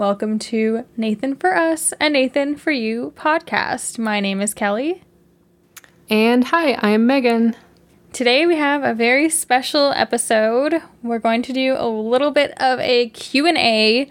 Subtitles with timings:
[0.00, 3.98] Welcome to Nathan for Us and Nathan for You podcast.
[3.98, 5.02] My name is Kelly.
[6.08, 7.54] And hi, I am Megan.
[8.14, 10.80] Today we have a very special episode.
[11.02, 14.08] We're going to do a little bit of a Q&A.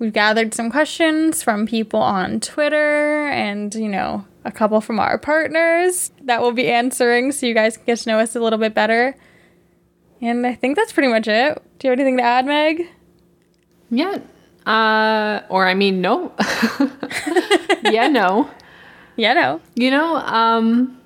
[0.00, 5.16] We've gathered some questions from people on Twitter and, you know, a couple from our
[5.16, 8.58] partners that we'll be answering so you guys can get to know us a little
[8.58, 9.14] bit better.
[10.20, 11.62] And I think that's pretty much it.
[11.78, 12.88] Do you have anything to add, Meg?
[13.92, 14.18] Yeah.
[14.70, 16.32] Uh, or I mean, no.
[17.84, 18.50] yeah, no.
[19.16, 19.60] Yeah, no.
[19.74, 21.00] You know, um,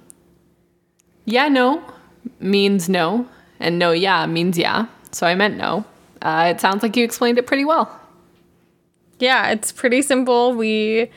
[1.25, 1.83] yeah, no
[2.41, 3.27] means no,
[3.61, 4.87] and no, yeah means yeah.
[5.13, 5.85] So I meant no.
[6.23, 8.01] Uh, it sounds like you explained it pretty well.
[9.19, 10.55] Yeah, it's pretty simple.
[10.55, 11.11] We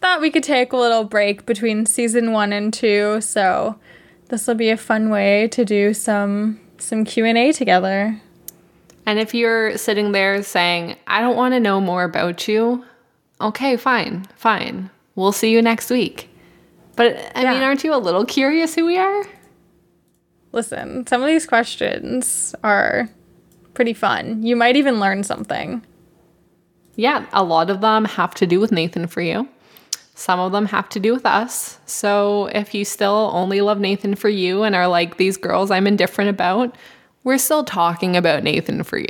[0.00, 3.78] thought we could take a little break between season one and two, so
[4.28, 8.20] this will be a fun way to do some some Q and A together.
[9.06, 12.84] And if you're sitting there saying, I don't want to know more about you,
[13.40, 14.90] okay, fine, fine.
[15.14, 16.30] We'll see you next week.
[16.96, 17.52] But I yeah.
[17.52, 19.24] mean, aren't you a little curious who we are?
[20.52, 23.08] Listen, some of these questions are
[23.74, 24.42] pretty fun.
[24.42, 25.84] You might even learn something.
[26.96, 29.48] Yeah, a lot of them have to do with Nathan for you.
[30.14, 31.80] Some of them have to do with us.
[31.86, 35.88] So if you still only love Nathan for you and are like, these girls I'm
[35.88, 36.76] indifferent about,
[37.24, 39.08] we're still talking about Nathan for you.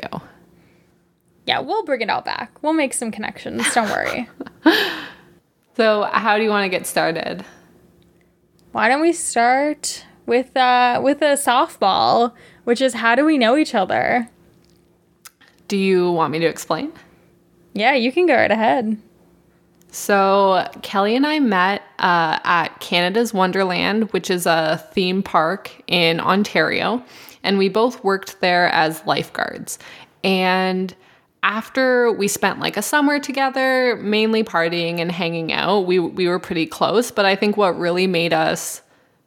[1.46, 2.62] Yeah, we'll bring it all back.
[2.62, 3.62] We'll make some connections.
[3.74, 4.28] Don't worry.
[5.76, 7.44] so, how do you want to get started?
[8.72, 12.32] Why don't we start with uh with a softball,
[12.64, 14.28] which is how do we know each other?
[15.68, 16.92] Do you want me to explain?
[17.74, 18.96] Yeah, you can go right ahead.
[19.90, 26.18] So, Kelly and I met uh, at Canada's Wonderland, which is a theme park in
[26.18, 27.04] Ontario
[27.44, 29.78] and we both worked there as lifeguards.
[30.24, 30.94] And
[31.44, 36.40] after we spent like a summer together, mainly partying and hanging out, we we were
[36.40, 38.82] pretty close, but I think what really made us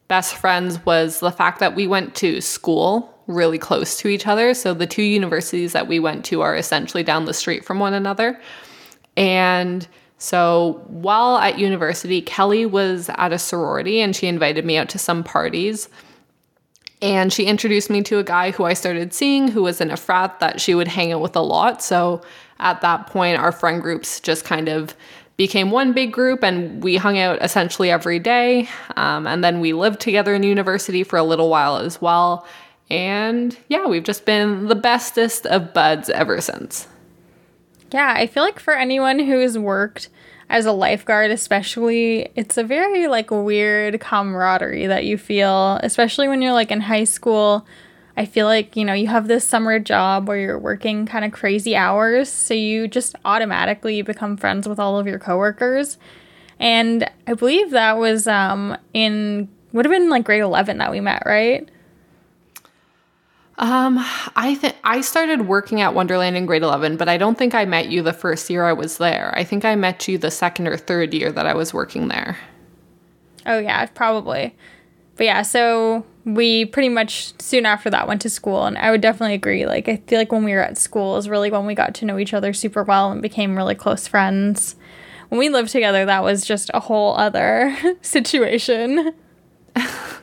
[0.08, 4.54] best friends was the fact that we went to school really close to each other.
[4.54, 7.94] So the two universities that we went to are essentially down the street from one
[7.94, 8.40] another.
[9.16, 14.88] And so while at university, Kelly was at a sorority and she invited me out
[14.90, 15.88] to some parties.
[17.00, 19.96] And she introduced me to a guy who I started seeing who was in a
[19.96, 21.82] frat that she would hang out with a lot.
[21.82, 22.22] So
[22.58, 24.96] at that point, our friend groups just kind of
[25.36, 28.68] became one big group and we hung out essentially every day.
[28.96, 32.44] Um, and then we lived together in university for a little while as well.
[32.90, 36.88] And yeah, we've just been the bestest of buds ever since.
[37.92, 40.08] Yeah, I feel like for anyone who's worked
[40.50, 46.42] as a lifeguard especially it's a very like weird camaraderie that you feel especially when
[46.42, 47.66] you're like in high school.
[48.16, 51.32] I feel like you know you have this summer job where you're working kind of
[51.32, 55.98] crazy hours so you just automatically become friends with all of your coworkers.
[56.58, 61.00] And i believe that was um in would have been like grade 11 that we
[61.00, 61.68] met right
[63.58, 63.98] um,
[64.36, 67.64] I think I started working at Wonderland in grade 11, but I don't think I
[67.64, 69.32] met you the first year I was there.
[69.36, 72.38] I think I met you the second or third year that I was working there.
[73.46, 74.54] Oh yeah, probably.
[75.16, 79.00] But yeah, so we pretty much soon after that went to school and I would
[79.00, 79.66] definitely agree.
[79.66, 82.04] Like I feel like when we were at school is really when we got to
[82.04, 84.76] know each other super well and became really close friends.
[85.30, 89.12] When we lived together, that was just a whole other situation.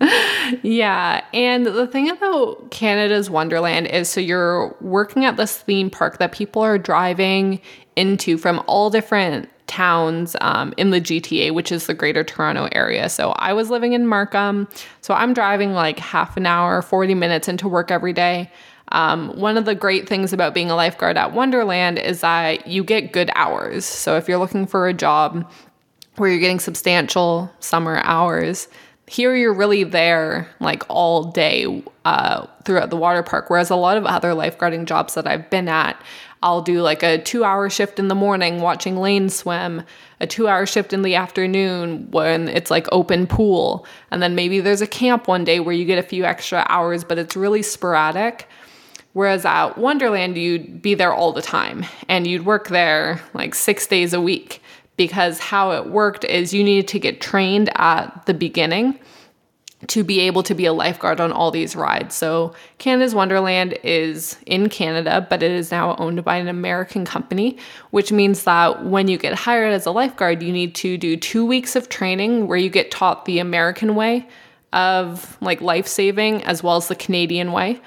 [0.62, 1.24] yeah.
[1.32, 6.32] And the thing about Canada's Wonderland is so you're working at this theme park that
[6.32, 7.60] people are driving
[7.96, 13.08] into from all different towns um, in the GTA, which is the greater Toronto area.
[13.08, 14.66] So I was living in Markham.
[15.00, 18.50] So I'm driving like half an hour, 40 minutes into work every day.
[18.92, 22.82] Um, one of the great things about being a lifeguard at Wonderland is that you
[22.82, 23.84] get good hours.
[23.84, 25.50] So if you're looking for a job
[26.16, 28.68] where you're getting substantial summer hours,
[29.08, 33.48] here you're really there like all day uh, throughout the water park.
[33.48, 36.00] Whereas a lot of other lifeguarding jobs that I've been at,
[36.42, 39.82] I'll do like a two hour shift in the morning watching lane swim,
[40.20, 43.86] a two hour shift in the afternoon when it's like open pool.
[44.10, 47.02] And then maybe there's a camp one day where you get a few extra hours,
[47.02, 48.46] but it's really sporadic.
[49.14, 53.86] Whereas at Wonderland, you'd be there all the time and you'd work there like six
[53.86, 54.62] days a week
[54.98, 58.98] because how it worked is you needed to get trained at the beginning
[59.86, 62.14] to be able to be a lifeguard on all these rides.
[62.16, 67.56] So, Canada's Wonderland is in Canada, but it is now owned by an American company,
[67.90, 71.46] which means that when you get hired as a lifeguard, you need to do two
[71.46, 74.26] weeks of training where you get taught the American way
[74.72, 77.80] of like life saving as well as the Canadian way.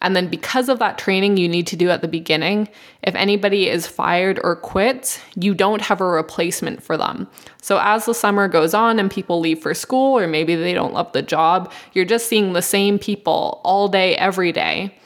[0.00, 2.68] And then because of that training you need to do at the beginning,
[3.02, 7.28] if anybody is fired or quits, you don't have a replacement for them.
[7.60, 10.94] So as the summer goes on and people leave for school or maybe they don't
[10.94, 14.96] love the job, you're just seeing the same people all day, every day.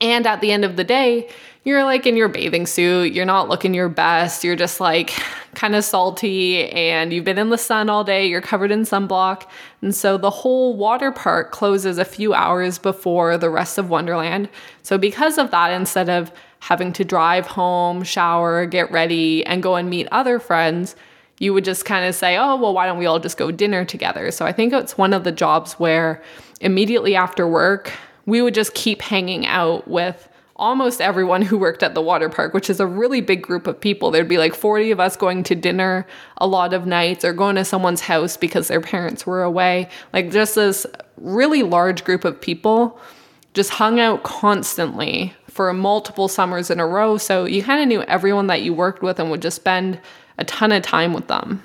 [0.00, 1.28] And at the end of the day,
[1.64, 5.10] you're like in your bathing suit, you're not looking your best, you're just like
[5.54, 9.46] kind of salty, and you've been in the sun all day, you're covered in sunblock.
[9.80, 14.50] And so the whole water park closes a few hours before the rest of Wonderland.
[14.82, 16.30] So, because of that, instead of
[16.60, 20.94] having to drive home, shower, get ready, and go and meet other friends,
[21.38, 23.86] you would just kind of say, oh, well, why don't we all just go dinner
[23.86, 24.30] together?
[24.30, 26.22] So, I think it's one of the jobs where
[26.60, 27.90] immediately after work,
[28.26, 32.54] we would just keep hanging out with almost everyone who worked at the water park,
[32.54, 34.10] which is a really big group of people.
[34.10, 36.06] There'd be like 40 of us going to dinner
[36.36, 39.88] a lot of nights or going to someone's house because their parents were away.
[40.12, 40.86] Like just this
[41.16, 42.98] really large group of people
[43.52, 47.16] just hung out constantly for multiple summers in a row.
[47.16, 50.00] So you kind of knew everyone that you worked with and would just spend
[50.38, 51.62] a ton of time with them.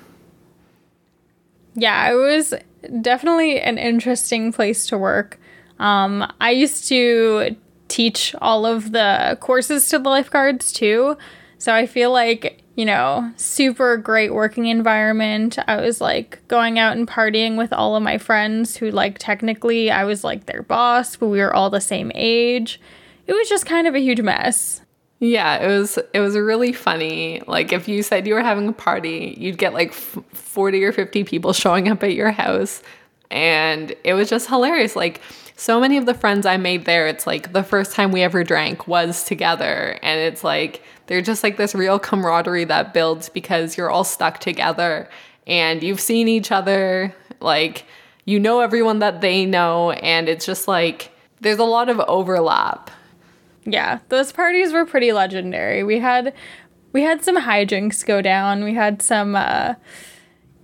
[1.76, 2.54] Yeah, it was
[3.02, 5.40] definitely an interesting place to work.
[5.80, 7.56] Um, I used to
[7.90, 11.18] teach all of the courses to the lifeguards too.
[11.58, 15.60] So I feel like, you know, super great working environment.
[15.68, 19.92] I was like going out and partying with all of my friends who, like, technically
[19.92, 22.80] I was like their boss, but we were all the same age.
[23.28, 24.82] It was just kind of a huge mess.
[25.20, 27.42] Yeah, it was it was really funny.
[27.46, 31.26] Like if you said you were having a party, you'd get like 40 or 50
[31.26, 32.82] people showing up at your house
[33.32, 34.96] and it was just hilarious.
[34.96, 35.22] Like
[35.60, 38.46] so many of the friends I made there, it's like the first time we ever
[38.46, 40.00] drank was together.
[40.02, 44.40] And it's like they're just like this real camaraderie that builds because you're all stuck
[44.40, 45.10] together
[45.46, 47.14] and you've seen each other.
[47.42, 47.84] Like
[48.24, 49.92] you know everyone that they know.
[49.92, 51.12] And it's just like
[51.42, 52.90] there's a lot of overlap.
[53.66, 55.84] Yeah, those parties were pretty legendary.
[55.84, 56.34] We had
[56.94, 58.64] we had some hijinks go down.
[58.64, 59.74] We had some uh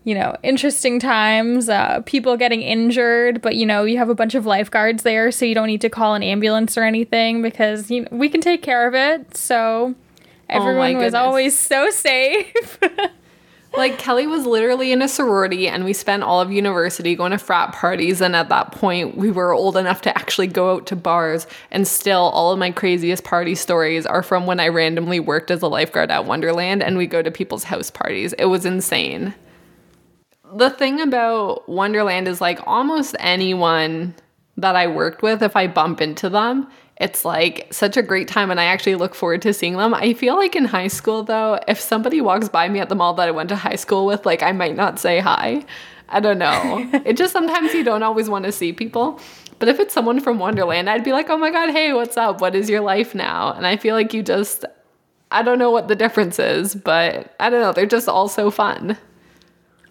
[0.05, 4.35] you know, interesting times, uh, people getting injured, but you know, you have a bunch
[4.35, 8.01] of lifeguards there, so you don't need to call an ambulance or anything because you
[8.01, 9.35] know, we can take care of it.
[9.35, 9.95] So
[10.47, 12.79] everyone oh was always so safe.
[13.75, 17.39] like Kelly was literally in a sorority and we spent all of university going to
[17.39, 20.95] frat parties and at that point we were old enough to actually go out to
[20.95, 25.51] bars and still all of my craziest party stories are from when I randomly worked
[25.51, 28.33] as a lifeguard at Wonderland and we go to people's house parties.
[28.33, 29.33] It was insane
[30.55, 34.15] the thing about Wonderland is like almost anyone
[34.57, 38.51] that I worked with, if I bump into them, it's like such a great time
[38.51, 39.93] and I actually look forward to seeing them.
[39.93, 43.13] I feel like in high school though, if somebody walks by me at the mall
[43.15, 45.65] that I went to high school with, like I might not say hi.
[46.07, 46.89] I don't know.
[47.05, 49.19] it just sometimes you don't always want to see people.
[49.59, 52.41] But if it's someone from Wonderland, I'd be like, "Oh my god, hey, what's up?
[52.41, 54.65] What is your life now?" And I feel like you just
[55.31, 58.51] I don't know what the difference is, but I don't know, they're just all so
[58.51, 58.97] fun.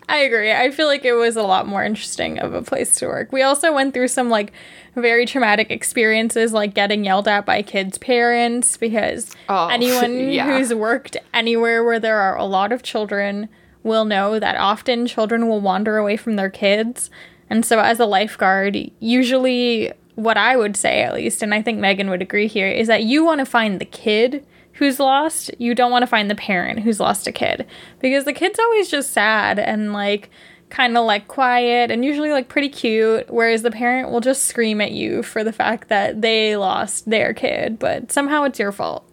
[0.08, 0.52] I agree.
[0.52, 3.32] I feel like it was a lot more interesting of a place to work.
[3.32, 4.52] We also went through some like
[4.94, 10.46] very traumatic experiences, like getting yelled at by kids' parents, because oh, anyone yeah.
[10.46, 13.48] who's worked anywhere where there are a lot of children
[13.82, 17.10] will know that often children will wander away from their kids.
[17.48, 21.78] And so, as a lifeguard, usually what I would say, at least, and I think
[21.78, 25.74] Megan would agree here, is that you want to find the kid who's lost, you
[25.74, 27.66] don't want to find the parent who's lost a kid
[28.00, 30.30] because the kid's always just sad and like
[30.70, 34.80] kind of like quiet and usually like pretty cute, whereas the parent will just scream
[34.80, 39.08] at you for the fact that they lost their kid, but somehow it's your fault.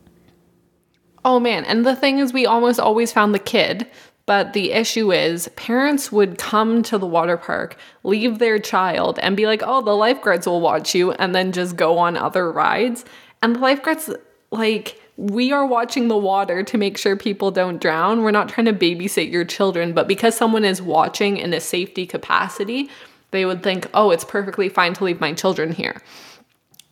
[1.24, 3.88] Oh man, and the thing is, we almost always found the kid.
[4.28, 9.36] But the issue is, parents would come to the water park, leave their child, and
[9.36, 13.04] be like, oh, the lifeguards will watch you, and then just go on other rides.
[13.42, 14.10] And the lifeguards,
[14.52, 18.24] like, we are watching the water to make sure people don't drown.
[18.24, 22.08] We're not trying to babysit your children, but because someone is watching in a safety
[22.08, 22.90] capacity,
[23.30, 26.02] they would think, oh, it's perfectly fine to leave my children here.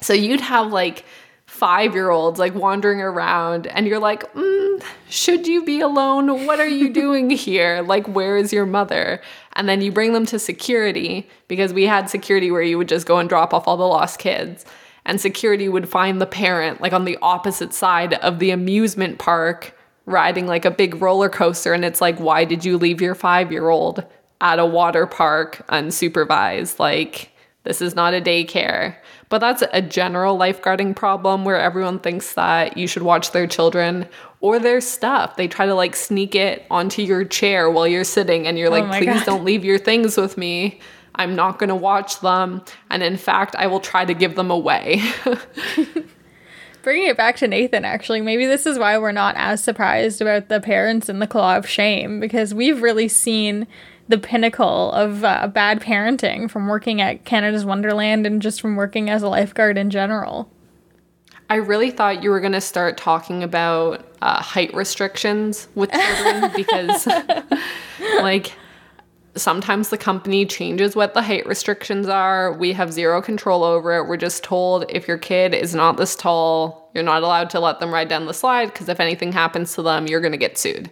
[0.02, 1.06] So you'd have like
[1.48, 6.46] five year olds like wandering around, and you're like, mm, should you be alone?
[6.46, 7.82] What are you doing here?
[7.82, 9.24] Like, where is your mother?
[9.54, 13.08] And then you bring them to security because we had security where you would just
[13.08, 14.66] go and drop off all the lost kids
[15.06, 19.78] and security would find the parent like on the opposite side of the amusement park
[20.06, 24.04] riding like a big roller coaster and it's like why did you leave your 5-year-old
[24.42, 27.32] at a water park unsupervised like
[27.64, 28.96] this is not a daycare
[29.30, 34.08] but that's a general lifeguarding problem where everyone thinks that you should watch their children
[34.42, 35.36] or their stuff.
[35.36, 38.72] They try to like sneak it onto your chair while you're sitting and you're oh
[38.72, 39.26] like, please God.
[39.26, 40.80] don't leave your things with me.
[41.20, 42.64] I'm not going to watch them.
[42.90, 45.02] And in fact, I will try to give them away.
[46.82, 50.48] Bringing it back to Nathan, actually, maybe this is why we're not as surprised about
[50.48, 53.68] the parents in the Claw of Shame, because we've really seen
[54.08, 59.10] the pinnacle of uh, bad parenting from working at Canada's Wonderland and just from working
[59.10, 60.50] as a lifeguard in general.
[61.50, 66.52] I really thought you were going to start talking about uh, height restrictions with children
[66.56, 67.08] because,
[68.22, 68.54] like,
[69.36, 72.54] sometimes the company changes what the height restrictions are.
[72.54, 74.08] We have zero control over it.
[74.08, 77.80] We're just told if your kid is not this tall, you're not allowed to let
[77.80, 80.58] them ride down the slide because if anything happens to them, you're going to get
[80.58, 80.90] sued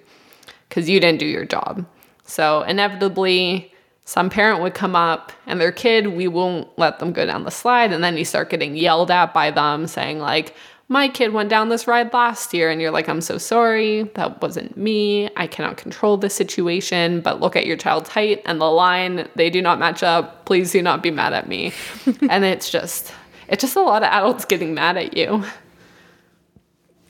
[0.69, 1.85] because you didn't do your job.
[2.23, 3.73] So, inevitably,
[4.05, 7.51] some parent would come up and their kid, we won't let them go down the
[7.51, 7.91] slide.
[7.91, 10.55] And then you start getting yelled at by them saying, like,
[10.89, 14.03] my kid went down this ride last year and you're like i'm so sorry.
[14.15, 15.29] That wasn't me.
[15.35, 19.27] I cannot control the situation but look at your child's height and the line.
[19.35, 20.45] They do not match up.
[20.45, 21.73] Please do not be mad at me.
[22.29, 23.13] And it's just
[23.47, 25.43] it's just a lot of adults getting mad at you.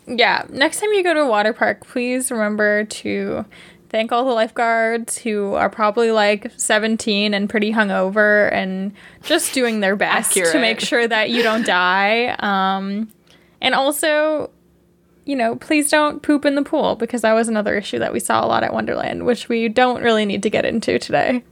[0.07, 0.45] Yeah.
[0.49, 3.45] Next time you go to a water park please remember to
[3.89, 8.91] thank all the lifeguards who are probably like 17 and pretty hungover and
[9.23, 10.51] just doing their best Accurate.
[10.51, 12.35] to make sure that you don't die.
[12.47, 13.09] Um,
[13.61, 14.49] and also,
[15.25, 18.19] you know, please don't poop in the pool because that was another issue that we
[18.19, 21.43] saw a lot at Wonderland, which we don't really need to get into today.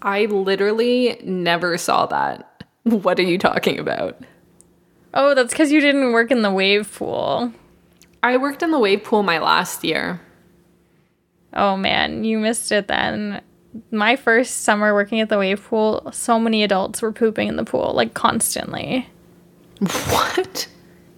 [0.00, 2.48] I literally never saw that.
[2.84, 4.18] What are you talking about?
[5.14, 7.52] Oh, that's because you didn't work in the wave pool.
[8.24, 10.20] I worked in the wave pool my last year.
[11.54, 13.40] Oh man, you missed it then.
[13.90, 17.64] My first summer working at the wave pool, so many adults were pooping in the
[17.64, 19.08] pool, like constantly.
[20.10, 20.68] What?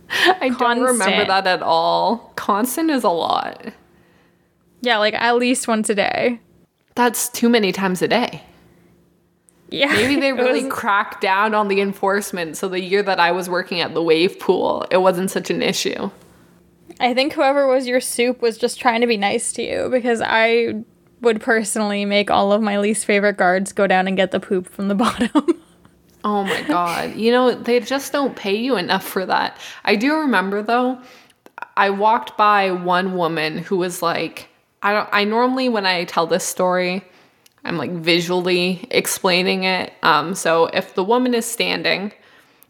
[0.10, 2.32] I don't remember that at all.
[2.36, 3.72] Constant is a lot.
[4.80, 6.40] Yeah, like at least once a day.
[6.94, 8.42] That's too many times a day.
[9.70, 9.92] Yeah.
[9.92, 12.56] Maybe they really was- cracked down on the enforcement.
[12.56, 15.62] So the year that I was working at the wave pool, it wasn't such an
[15.62, 16.10] issue.
[17.00, 20.20] I think whoever was your soup was just trying to be nice to you because
[20.24, 20.84] I
[21.22, 24.68] would personally make all of my least favorite guards go down and get the poop
[24.68, 25.60] from the bottom.
[26.24, 27.16] Oh my god.
[27.16, 29.58] You know, they just don't pay you enough for that.
[29.84, 30.98] I do remember though,
[31.76, 34.48] I walked by one woman who was like,
[34.82, 37.04] I don't I normally when I tell this story,
[37.64, 39.92] I'm like visually explaining it.
[40.02, 42.12] Um so if the woman is standing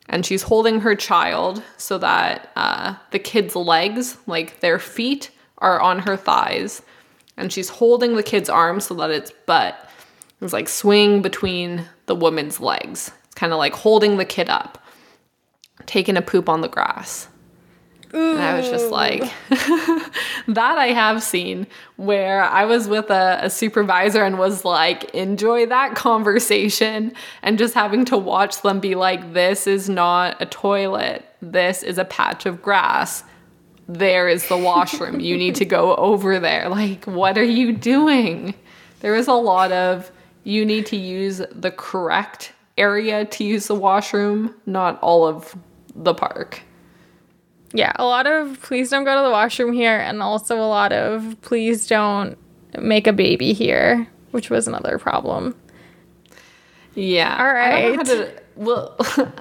[0.08, 5.80] and she's holding her child so that uh, the kid's legs, like their feet, are
[5.80, 6.82] on her thighs,
[7.36, 9.88] and she's holding the kid's arm so that its butt
[10.42, 13.12] is like swing between the woman's legs.
[13.34, 14.82] Kind of like holding the kid up,
[15.86, 17.28] taking a poop on the grass.
[18.14, 23.50] And I was just like, that I have seen where I was with a, a
[23.50, 27.12] supervisor and was like, enjoy that conversation,
[27.42, 31.98] and just having to watch them be like, this is not a toilet, this is
[31.98, 33.24] a patch of grass.
[33.88, 35.18] There is the washroom.
[35.18, 36.68] you need to go over there.
[36.68, 38.54] Like, what are you doing?
[39.00, 40.10] There is a lot of
[40.44, 45.56] you need to use the correct area to use the washroom, not all of
[45.94, 46.62] the park.
[47.72, 50.92] yeah, a lot of please don't go to the washroom here, and also a lot
[50.92, 52.36] of please don't
[52.78, 55.54] make a baby here, which was another problem.
[56.94, 57.36] Yeah.
[57.38, 57.74] All right.
[57.74, 59.32] I don't know how to, well,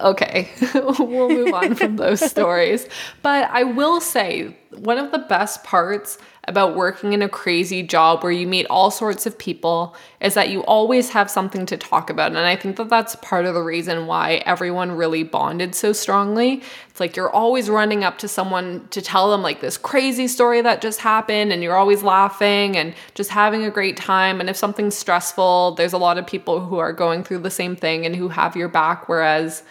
[0.00, 0.48] okay.
[0.74, 2.86] we'll move on from those stories.
[3.22, 8.22] But I will say, one of the best parts about working in a crazy job
[8.22, 12.08] where you meet all sorts of people is that you always have something to talk
[12.08, 12.28] about.
[12.28, 16.62] And I think that that's part of the reason why everyone really bonded so strongly.
[16.88, 20.60] It's like you're always running up to someone to tell them like this crazy story
[20.62, 24.40] that just happened, and you're always laughing and just having a great time.
[24.40, 27.76] And if something's stressful, there's a lot of people who are going through the same
[27.76, 29.08] thing and who have your back.
[29.08, 29.62] Whereas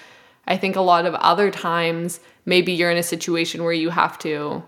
[0.48, 4.18] I think a lot of other times, maybe you're in a situation where you have
[4.20, 4.64] to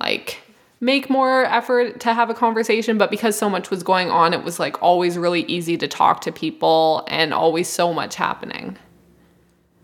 [0.00, 0.40] like
[0.80, 4.42] make more effort to have a conversation but because so much was going on it
[4.44, 8.76] was like always really easy to talk to people and always so much happening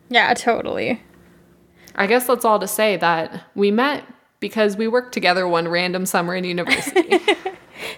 [0.09, 1.01] Yeah, totally.
[1.95, 4.05] i guess that's all to say that we met
[4.41, 7.19] because we worked together one random summer in university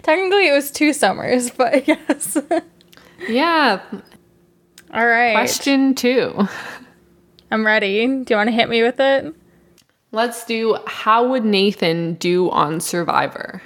[0.03, 2.37] Technically, it was two summers, but yes.
[3.29, 3.81] yeah
[4.95, 5.33] All right.
[5.33, 6.47] question two
[7.51, 8.07] I'm ready.
[8.07, 9.35] Do you want to hit me with it?
[10.13, 13.63] Let's do how would nathan do on survivor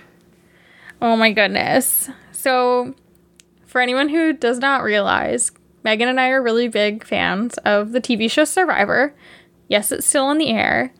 [1.02, 2.08] Oh my goodness.
[2.32, 2.94] So,
[3.66, 5.52] for anyone who does not realize,
[5.84, 9.14] Megan and I are really big fans of the TV show Survivor.
[9.68, 10.94] Yes, it's still on the air.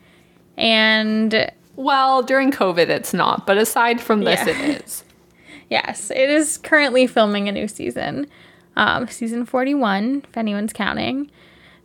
[0.55, 4.49] And well during covid it's not but aside from this Yeah.
[4.53, 5.03] it is
[5.71, 8.27] yes, it is currently filming a new season.
[8.75, 11.31] um, season 41, if anyone's counting.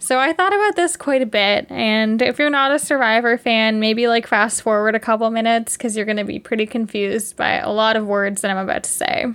[0.02, 3.78] So I thought about this quite a bit, and if you're not a Survivor fan,
[3.78, 7.58] maybe like fast forward a couple minutes because you're going to be pretty confused by
[7.58, 9.26] a lot of words that I'm about to say.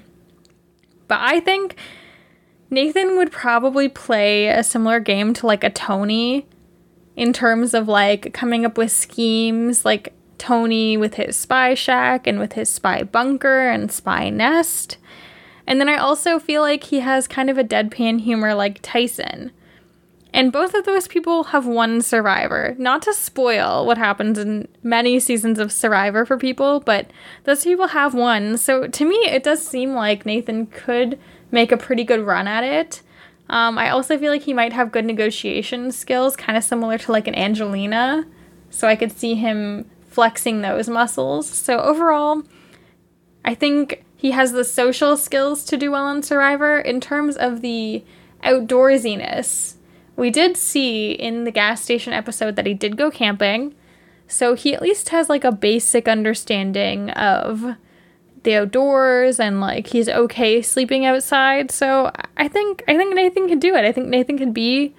[1.08, 1.78] But I think
[2.70, 6.46] Nathan would probably play a similar game to like a Tony
[7.16, 12.40] in terms of like coming up with schemes, like Tony with his spy shack and
[12.40, 14.98] with his spy bunker and spy nest.
[15.66, 19.54] And then I also feel like he has kind of a deadpan humor like Tyson
[20.34, 22.76] and both of those people have won survivor.
[22.78, 27.10] Not to spoil what happens in many seasons of Survivor for people, but
[27.46, 28.58] those people have won.
[28.58, 31.18] So to me, it does seem like Nathan could
[31.50, 33.02] make a pretty good run at it.
[33.50, 37.12] Um, I also feel like he might have good negotiation skills, kind of similar to
[37.12, 38.26] like an Angelina.
[38.70, 41.48] So I could see him flexing those muscles.
[41.48, 42.44] So overall,
[43.46, 46.80] I think he has the social skills to do well on Survivor.
[46.80, 48.04] In terms of the
[48.44, 49.77] outdoorsiness,
[50.18, 53.74] we did see in the gas station episode that he did go camping.
[54.28, 57.76] So he at least has like a basic understanding of
[58.44, 61.72] the outdoors and like he's okay sleeping outside.
[61.72, 63.86] So I think I think Nathan can do it.
[63.86, 64.94] I think Nathan can be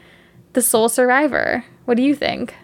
[0.55, 1.65] the sole survivor.
[1.85, 2.55] What do you think?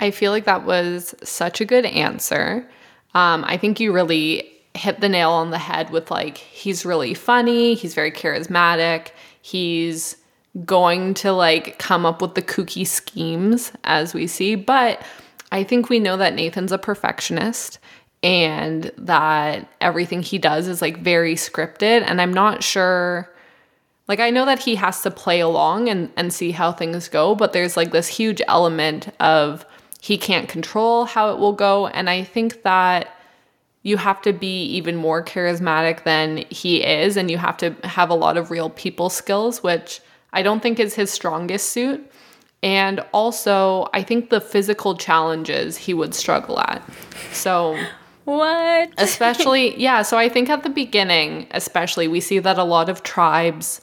[0.00, 2.68] I feel like that was such a good answer.
[3.14, 7.14] Um, I think you really hit the nail on the head with like he's really
[7.14, 9.08] funny, he's very charismatic,
[9.42, 10.16] he's
[10.64, 15.02] going to like come up with the kooky schemes as we see, but
[15.50, 17.78] I think we know that Nathan's a perfectionist
[18.22, 23.28] and that everything he does is like very scripted and I'm not sure
[24.08, 27.34] like I know that he has to play along and and see how things go,
[27.34, 29.64] but there's like this huge element of
[30.00, 33.16] he can't control how it will go and I think that
[33.84, 38.10] you have to be even more charismatic than he is and you have to have
[38.10, 40.00] a lot of real people skills which
[40.32, 42.10] I don't think is his strongest suit.
[42.62, 46.82] And also, I think the physical challenges he would struggle at.
[47.32, 47.76] So,
[48.24, 48.90] what?
[48.98, 50.02] especially, yeah.
[50.02, 53.80] So, I think at the beginning, especially, we see that a lot of tribes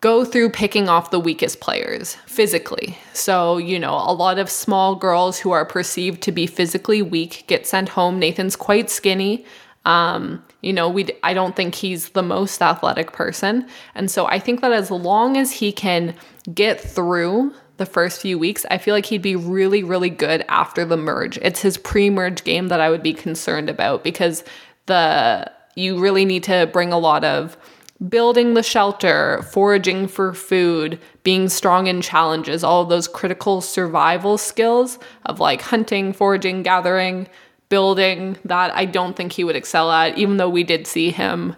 [0.00, 2.96] go through picking off the weakest players physically.
[3.12, 7.44] So, you know, a lot of small girls who are perceived to be physically weak
[7.48, 8.18] get sent home.
[8.18, 9.44] Nathan's quite skinny.
[9.84, 13.66] Um, you know, we I don't think he's the most athletic person.
[13.94, 16.14] And so I think that as long as he can
[16.52, 20.84] get through the first few weeks, I feel like he'd be really really good after
[20.84, 21.38] the merge.
[21.38, 24.44] It's his pre-merge game that I would be concerned about because
[24.86, 27.56] the you really need to bring a lot of
[28.08, 34.38] building the shelter, foraging for food, being strong in challenges, all of those critical survival
[34.38, 37.28] skills of like hunting, foraging, gathering,
[37.70, 41.56] building that I don't think he would excel at, even though we did see him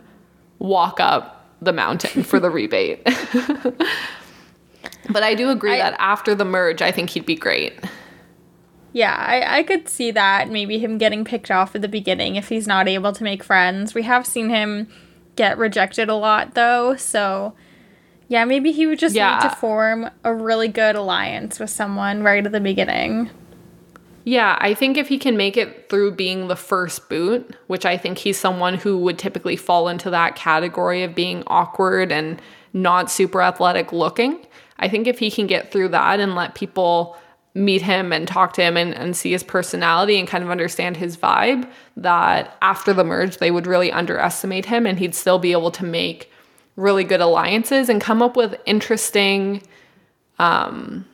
[0.60, 3.02] walk up the mountain for the rebate.
[5.10, 7.74] but I do agree I, that after the merge, I think he'd be great.
[8.92, 10.50] Yeah, I, I could see that.
[10.50, 13.94] Maybe him getting picked off at the beginning if he's not able to make friends.
[13.94, 14.88] We have seen him
[15.34, 16.96] get rejected a lot, though.
[16.96, 17.54] So,
[18.28, 19.38] yeah, maybe he would just yeah.
[19.38, 23.30] need to form a really good alliance with someone right at the beginning.
[24.24, 27.96] Yeah, I think if he can make it through being the first boot, which I
[27.96, 32.40] think he's someone who would typically fall into that category of being awkward and
[32.72, 34.46] not super athletic looking.
[34.78, 37.16] I think if he can get through that and let people
[37.54, 40.96] meet him and talk to him and, and see his personality and kind of understand
[40.96, 45.52] his vibe, that after the merge, they would really underestimate him and he'd still be
[45.52, 46.30] able to make
[46.76, 49.62] really good alliances and come up with interesting
[50.38, 51.04] um,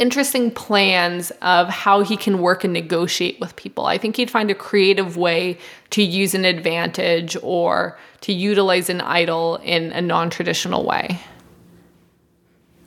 [0.00, 3.84] interesting plans of how he can work and negotiate with people.
[3.84, 5.58] I think he'd find a creative way
[5.90, 11.20] to use an advantage or to utilize an idol in a non traditional way.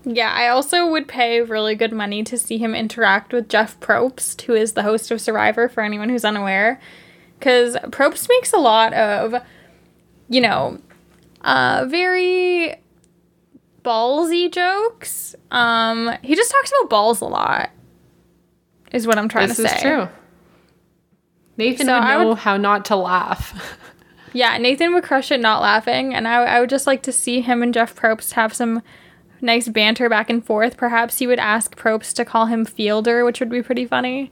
[0.05, 4.41] Yeah, I also would pay really good money to see him interact with Jeff Probst,
[4.41, 6.81] who is the host of Survivor for anyone who's unaware.
[7.39, 9.35] Because Probst makes a lot of,
[10.27, 10.79] you know,
[11.41, 12.82] uh, very
[13.83, 15.35] ballsy jokes.
[15.51, 17.69] Um, he just talks about balls a lot.
[18.91, 19.69] Is what I'm trying this to say.
[19.69, 20.07] This is true.
[21.57, 23.77] Nathan so would know would, how not to laugh.
[24.33, 27.41] yeah, Nathan would crush it not laughing, and I, I would just like to see
[27.41, 28.81] him and Jeff Probst have some
[29.41, 30.77] nice banter back and forth.
[30.77, 34.31] Perhaps he would ask Probst to call him Fielder, which would be pretty funny.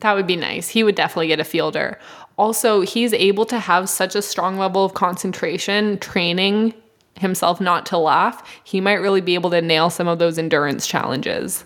[0.00, 0.68] That would be nice.
[0.68, 1.98] He would definitely get a fielder.
[2.38, 6.72] Also, he's able to have such a strong level of concentration training
[7.16, 10.86] himself not to laugh, he might really be able to nail some of those endurance
[10.86, 11.64] challenges.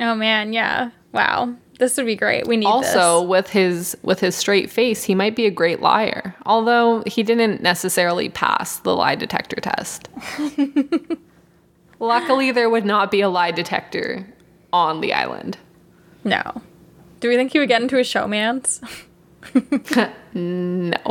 [0.00, 0.90] Oh man, yeah.
[1.12, 1.54] Wow.
[1.78, 2.46] This would be great.
[2.46, 3.28] We need also this.
[3.28, 6.34] with his with his straight face, he might be a great liar.
[6.46, 10.08] Although he didn't necessarily pass the lie detector test.
[11.98, 14.26] Luckily, there would not be a lie detector
[14.72, 15.58] on the island.
[16.22, 16.62] No.
[17.20, 18.80] Do we think he would get into a showmance?
[20.36, 20.96] No,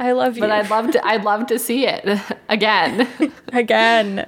[0.00, 0.40] I love you.
[0.40, 1.06] but I'd love to.
[1.06, 2.04] I'd love to see it
[2.48, 3.08] again.
[3.52, 4.26] Again.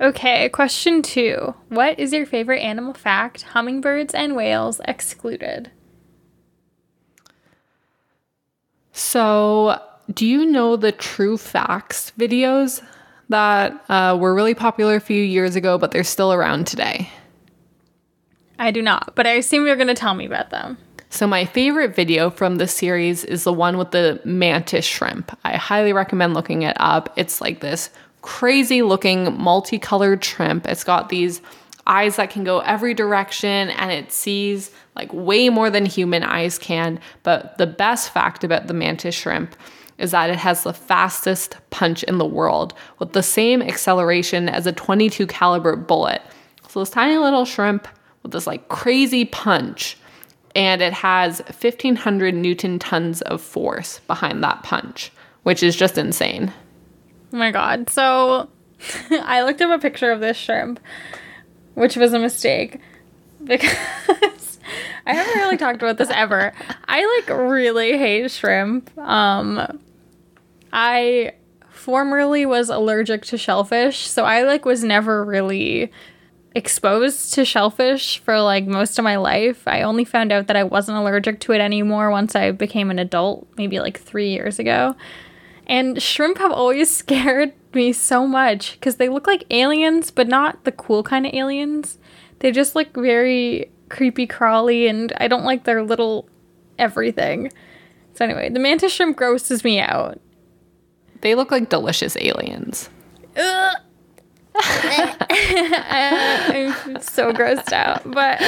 [0.00, 1.54] Okay, question two.
[1.68, 3.42] What is your favorite animal fact?
[3.42, 5.70] Hummingbirds and whales excluded.
[8.92, 9.80] So,
[10.12, 12.82] do you know the True Facts videos
[13.28, 17.08] that uh, were really popular a few years ago, but they're still around today?
[18.58, 20.78] I do not, but I assume you're going to tell me about them.
[21.12, 25.38] So, my favorite video from the series is the one with the mantis shrimp.
[25.44, 27.12] I highly recommend looking it up.
[27.16, 27.90] It's like this
[28.22, 30.66] crazy looking multicolored shrimp.
[30.66, 31.42] It's got these
[31.86, 36.58] eyes that can go every direction and it sees like way more than human eyes
[36.58, 36.98] can.
[37.24, 39.54] But the best fact about the mantis shrimp
[39.98, 44.66] is that it has the fastest punch in the world with the same acceleration as
[44.66, 46.22] a 22 caliber bullet.
[46.68, 47.86] So this tiny little shrimp
[48.22, 49.98] with this like crazy punch
[50.54, 55.12] and it has 1500 newton tons of force behind that punch,
[55.42, 56.52] which is just insane.
[57.32, 57.88] Oh my god.
[57.90, 58.48] So
[59.10, 60.80] I looked up a picture of this shrimp,
[61.74, 62.80] which was a mistake
[63.42, 63.70] because
[65.06, 66.52] I haven't really talked about this ever.
[66.86, 68.96] I like really hate shrimp.
[68.98, 69.80] Um
[70.72, 71.32] I
[71.70, 75.90] formerly was allergic to shellfish, so I like was never really
[76.54, 79.66] exposed to shellfish for like most of my life.
[79.66, 82.98] I only found out that I wasn't allergic to it anymore once I became an
[82.98, 84.94] adult, maybe like 3 years ago.
[85.66, 90.64] And shrimp have always scared me so much because they look like aliens, but not
[90.64, 91.98] the cool kind of aliens.
[92.40, 96.28] They just look very creepy crawly, and I don't like their little
[96.78, 97.52] everything.
[98.14, 100.20] So, anyway, the mantis shrimp grosses me out.
[101.20, 102.90] They look like delicious aliens.
[103.36, 103.76] Ugh.
[104.54, 105.12] I'm
[107.00, 108.10] so grossed out.
[108.10, 108.40] But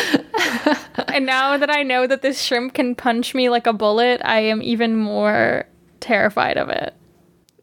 [1.15, 4.41] and now that I know that this shrimp can punch me like a bullet, I
[4.41, 5.65] am even more
[6.01, 6.95] terrified of it.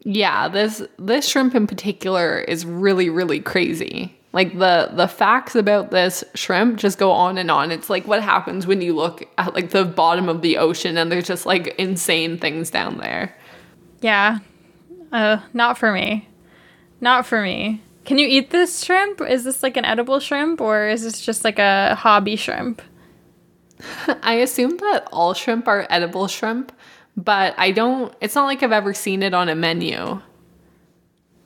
[0.04, 4.18] Yeah, this this shrimp in particular is really really crazy.
[4.32, 7.70] Like the the facts about this shrimp just go on and on.
[7.70, 11.12] It's like what happens when you look at like the bottom of the ocean and
[11.12, 13.34] there's just like insane things down there.
[14.00, 14.38] Yeah.
[15.12, 16.28] Uh not for me.
[17.00, 17.82] Not for me.
[18.04, 19.20] Can you eat this shrimp?
[19.20, 22.82] Is this like an edible shrimp or is this just like a hobby shrimp?
[24.22, 26.72] I assume that all shrimp are edible shrimp,
[27.16, 30.20] but I don't it's not like I've ever seen it on a menu.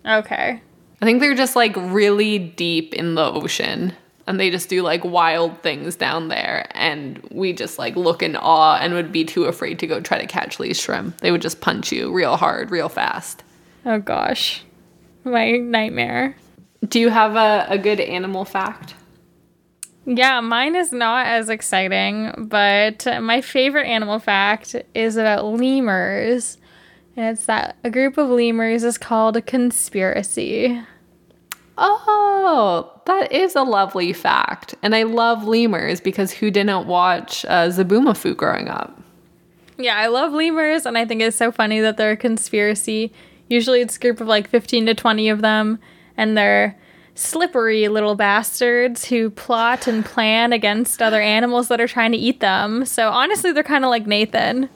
[0.06, 0.62] Okay.
[1.02, 3.92] I think they're just like really deep in the ocean
[4.26, 8.34] and they just do like wild things down there and we just like look in
[8.34, 11.18] awe and would be too afraid to go try to catch these shrimp.
[11.18, 13.42] They would just punch you real hard, real fast.
[13.84, 14.64] Oh gosh.
[15.24, 16.36] My nightmare.
[16.84, 18.94] Do you have a, a good animal fact?
[20.04, 26.58] Yeah, mine is not as exciting, but my favorite animal fact is about lemurs.
[27.16, 30.80] And it's that a group of lemurs is called a conspiracy.
[31.78, 34.74] Oh, that is a lovely fact.
[34.82, 39.00] And I love lemurs because who didn't watch uh, Zoboomafoo growing up?
[39.78, 43.12] Yeah, I love lemurs, and I think it's so funny that they're a conspiracy.
[43.48, 45.78] Usually it's a group of like 15 to 20 of them,
[46.16, 46.78] and they're
[47.14, 52.40] slippery little bastards who plot and plan against other animals that are trying to eat
[52.40, 52.84] them.
[52.84, 54.68] So honestly, they're kind of like Nathan.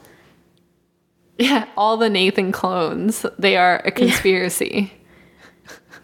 [1.37, 4.93] Yeah, all the Nathan clones, they are a conspiracy.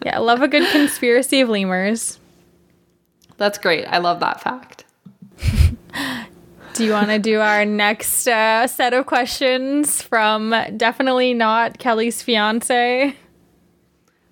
[0.05, 2.19] Yeah, I love a good conspiracy of lemurs.
[3.37, 3.85] That's great.
[3.85, 4.85] I love that fact.
[6.73, 12.21] Do you want to do our next uh, set of questions from definitely not Kelly's
[12.21, 13.15] fiance?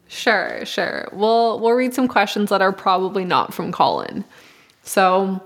[0.07, 1.09] Sure, sure.
[1.11, 4.23] We'll we'll read some questions that are probably not from Colin.
[4.83, 5.41] So,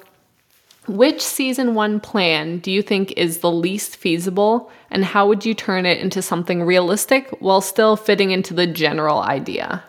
[0.87, 5.53] which season 1 plan do you think is the least feasible and how would you
[5.53, 9.83] turn it into something realistic while still fitting into the general idea?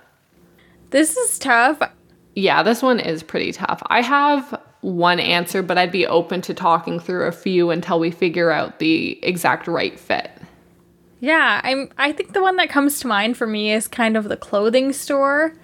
[0.90, 1.80] This is tough.
[2.34, 3.82] Yeah, this one is pretty tough.
[3.86, 8.10] I have one answer, but I'd be open to talking through a few until we
[8.10, 10.30] figure out the exact right fit.
[11.20, 11.90] Yeah, I'm.
[11.98, 14.92] I think the one that comes to mind for me is kind of the clothing
[14.92, 15.54] store.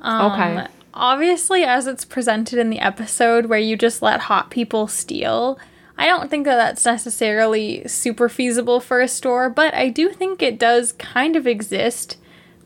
[0.00, 0.66] Um, Okay.
[0.94, 5.58] Obviously, as it's presented in the episode, where you just let hot people steal,
[5.96, 10.42] I don't think that that's necessarily super feasible for a store, but I do think
[10.42, 12.18] it does kind of exist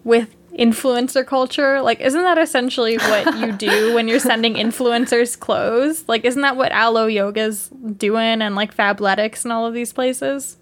[0.02, 1.80] with influencer culture.
[1.82, 6.04] Like, isn't that essentially what you do when you're sending influencers clothes?
[6.08, 10.56] Like, isn't that what Alo Yoga's doing and like Fabletics and all of these places?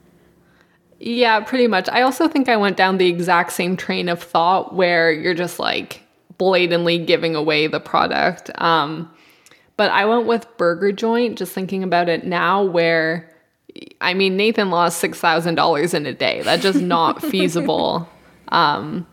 [1.07, 1.87] Yeah, pretty much.
[1.91, 5.59] I also think I went down the exact same train of thought where you're just
[5.59, 6.03] like
[6.39, 8.51] blatantly giving away the product.
[8.55, 9.11] Um,
[9.77, 13.31] but I went with Burger Joint, just thinking about it now, where
[14.01, 16.41] I mean, Nathan lost $6,000 in a day.
[16.41, 18.09] That's just not feasible.
[18.49, 19.07] Um,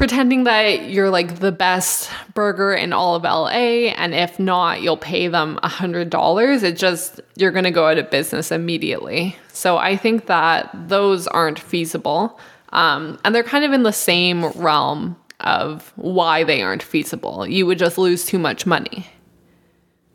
[0.00, 4.96] pretending that you're like the best burger in all of LA, and if not, you'll
[4.96, 6.62] pay them $100.
[6.62, 9.36] It just, you're going to go out of business immediately.
[9.52, 12.40] So I think that those aren't feasible.
[12.70, 17.46] Um, and they're kind of in the same realm of why they aren't feasible.
[17.46, 19.06] You would just lose too much money.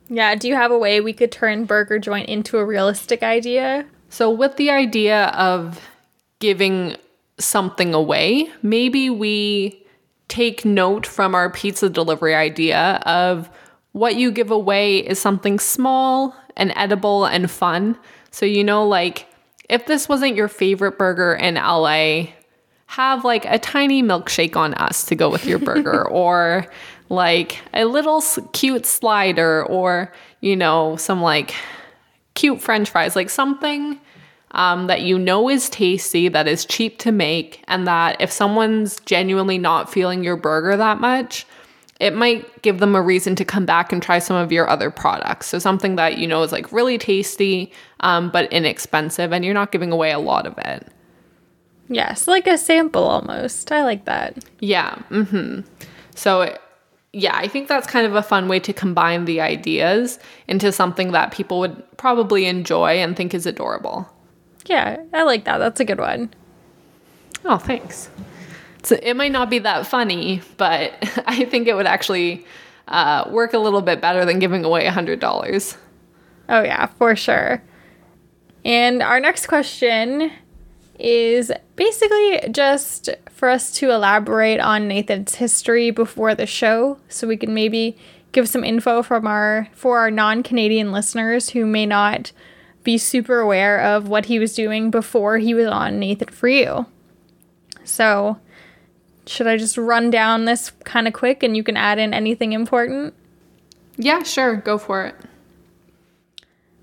[0.09, 3.85] Yeah, do you have a way we could turn Burger Joint into a realistic idea?
[4.09, 5.79] So, with the idea of
[6.39, 6.95] giving
[7.37, 9.85] something away, maybe we
[10.27, 13.49] take note from our pizza delivery idea of
[13.91, 17.97] what you give away is something small and edible and fun.
[18.31, 19.27] So, you know, like
[19.69, 22.27] if this wasn't your favorite burger in LA,
[22.87, 26.67] have like a tiny milkshake on us to go with your burger or
[27.09, 31.53] like a little cute slider or, you know, some like
[32.33, 33.99] cute french fries, like something
[34.55, 38.99] um, that you know is tasty, that is cheap to make, and that if someone's
[39.01, 41.45] genuinely not feeling your burger that much,
[41.99, 44.89] it might give them a reason to come back and try some of your other
[44.89, 45.47] products.
[45.47, 49.71] So something that you know is like really tasty, um, but inexpensive, and you're not
[49.71, 50.87] giving away a lot of it.
[51.89, 53.71] Yes, like a sample almost.
[53.71, 54.43] I like that.
[54.59, 54.95] Yeah.
[55.09, 55.61] Mm-hmm.
[56.15, 56.57] So
[57.11, 61.11] yeah, I think that's kind of a fun way to combine the ideas into something
[61.11, 64.09] that people would probably enjoy and think is adorable.
[64.65, 65.59] Yeah, I like that.
[65.59, 66.33] That's a good one.
[67.43, 68.09] Oh, thanks.
[68.83, 70.93] So it might not be that funny, but
[71.25, 72.45] I think it would actually
[72.87, 75.77] uh, work a little bit better than giving away a $100.
[76.49, 77.61] Oh, yeah, for sure.
[78.63, 80.31] And our next question
[80.99, 87.37] is basically just for us to elaborate on Nathan's history before the show so we
[87.37, 87.97] can maybe
[88.31, 92.31] give some info from our for our non-Canadian listeners who may not
[92.85, 96.85] be super aware of what he was doing before he was on Nathan for You.
[97.83, 98.39] So,
[99.25, 102.53] should I just run down this kind of quick and you can add in anything
[102.53, 103.13] important?
[103.97, 105.15] Yeah, sure, go for it.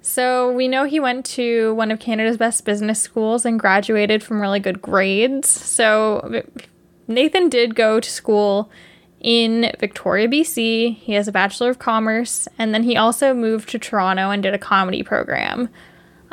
[0.03, 4.41] So, we know he went to one of Canada's best business schools and graduated from
[4.41, 5.49] really good grades.
[5.49, 6.43] So,
[7.07, 8.71] Nathan did go to school
[9.21, 10.97] in Victoria, BC.
[10.97, 14.55] He has a Bachelor of Commerce, and then he also moved to Toronto and did
[14.55, 15.69] a comedy program.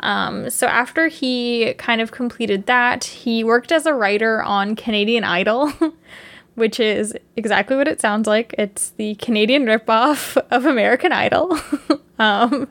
[0.00, 5.24] Um, so after he kind of completed that, he worked as a writer on Canadian
[5.24, 5.72] Idol,
[6.54, 8.54] which is exactly what it sounds like.
[8.58, 11.58] It's the Canadian ripoff of American Idol,
[12.18, 12.68] um,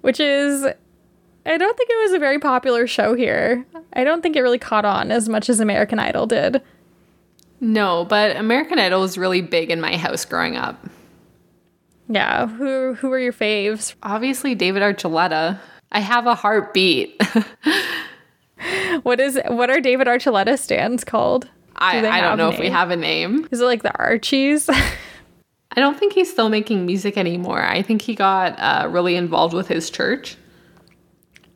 [0.00, 0.66] which is,
[1.46, 3.64] I don't think it was a very popular show here.
[3.92, 6.62] I don't think it really caught on as much as American Idol did.
[7.60, 10.84] No, but American Idol was really big in my house growing up.
[12.08, 13.94] Yeah, who who were your faves?
[14.02, 15.58] Obviously David Archuleta.
[15.96, 17.22] I have a heartbeat.
[19.02, 21.44] what is what are David Archuleta stands called?
[21.44, 23.48] Do I, I don't know if we have a name.
[23.50, 24.68] Is it like the Archies?
[24.68, 27.62] I don't think he's still making music anymore.
[27.62, 30.36] I think he got uh, really involved with his church.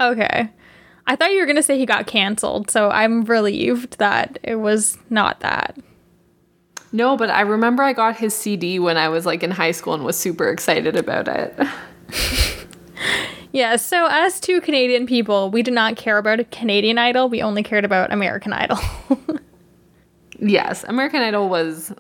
[0.01, 0.49] Okay.
[1.07, 4.57] I thought you were going to say he got canceled, so I'm relieved that it
[4.57, 5.77] was not that.
[6.93, 9.93] No, but I remember I got his CD when I was like in high school
[9.93, 11.59] and was super excited about it.
[13.53, 17.29] Yeah, so as two Canadian people, we did not care about a Canadian Idol.
[17.29, 18.79] We only cared about American Idol.
[20.39, 21.93] yes, American Idol was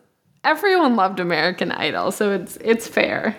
[0.44, 3.36] everyone loved American Idol, so it's it's fair.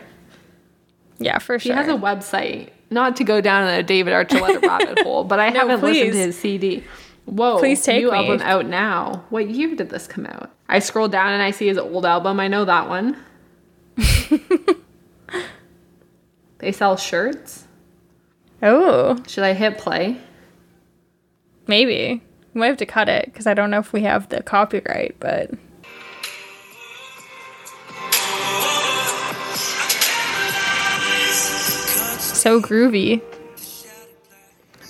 [1.19, 1.74] Yeah, for sure.
[1.74, 2.69] He has a website.
[2.89, 6.02] Not to go down a David Archuleta rabbit hole, but I no, haven't please.
[6.02, 6.84] listened to his CD.
[7.26, 8.17] Whoa, please take new me.
[8.17, 9.24] album out now.
[9.30, 10.52] What year did this come out?
[10.67, 12.39] I scroll down and I see his old album.
[12.39, 13.15] I know that one.
[16.58, 17.67] they sell shirts.
[18.62, 19.21] Oh.
[19.28, 20.17] Should I hit play?
[21.67, 22.21] Maybe.
[22.54, 25.15] We might have to cut it because I don't know if we have the copyright,
[25.19, 25.52] but.
[32.41, 33.21] So groovy.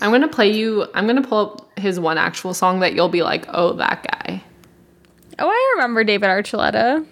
[0.01, 0.87] I'm gonna play you.
[0.95, 4.43] I'm gonna pull up his one actual song that you'll be like, oh, that guy.
[5.37, 7.05] Oh, I remember David Archuleta.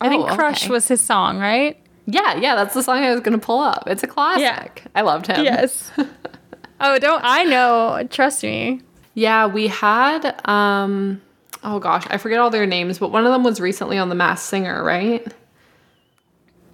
[0.00, 0.72] I oh, think Crush okay.
[0.72, 1.78] was his song, right?
[2.06, 3.84] Yeah, yeah, that's the song I was gonna pull up.
[3.86, 4.42] It's a classic.
[4.42, 4.90] Yeah.
[4.94, 5.44] I loved him.
[5.44, 5.90] Yes.
[6.80, 8.06] oh, don't I know?
[8.10, 8.82] Trust me.
[9.14, 11.22] Yeah, we had um
[11.62, 14.14] oh gosh, I forget all their names, but one of them was recently on The
[14.14, 15.26] Masked Singer, right?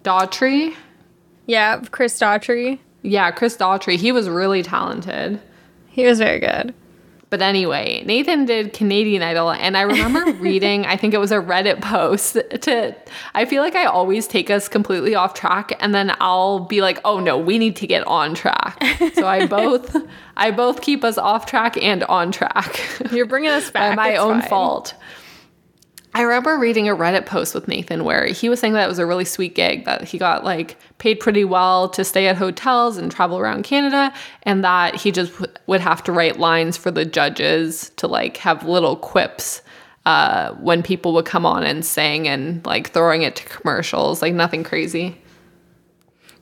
[0.03, 0.75] Daughtry.
[1.47, 2.79] Yeah, Chris Daughtry.
[3.03, 3.97] Yeah, Chris Daughtry.
[3.97, 5.41] He was really talented.
[5.89, 6.75] He was very good.
[7.31, 11.37] But anyway, Nathan did Canadian Idol, and I remember reading, I think it was a
[11.37, 12.97] Reddit post to,
[13.35, 16.99] I feel like I always take us completely off track, and then I'll be like,
[17.05, 18.83] oh no, we need to get on track.
[19.15, 19.97] So I both,
[20.37, 22.81] I both keep us off track and on track.
[23.13, 23.97] You're bringing us back.
[23.97, 24.49] By my it's own fine.
[24.49, 24.95] fault.
[26.13, 28.99] I remember reading a Reddit post with Nathan where he was saying that it was
[28.99, 32.97] a really sweet gig, that he got like paid pretty well to stay at hotels
[32.97, 36.91] and travel around Canada, and that he just w- would have to write lines for
[36.91, 39.63] the judges to like have little quips
[40.05, 44.35] uh, when people would come on and sing and like throwing it to commercials, like
[44.35, 45.17] nothing crazy.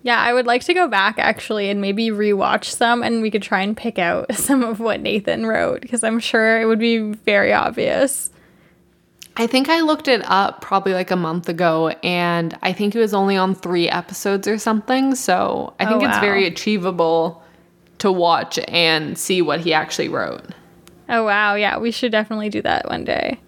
[0.02, 3.42] Yeah, I would like to go back actually and maybe rewatch some and we could
[3.42, 6.98] try and pick out some of what Nathan wrote because I'm sure it would be
[6.98, 8.31] very obvious.
[9.40, 12.98] I think I looked it up probably like a month ago, and I think it
[12.98, 15.14] was only on three episodes or something.
[15.14, 17.42] So I oh, think Oh, it's very achievable
[17.98, 20.44] to watch and see what he actually wrote.
[21.09, 23.40] Oh wow, yeah, we should definitely do that one day.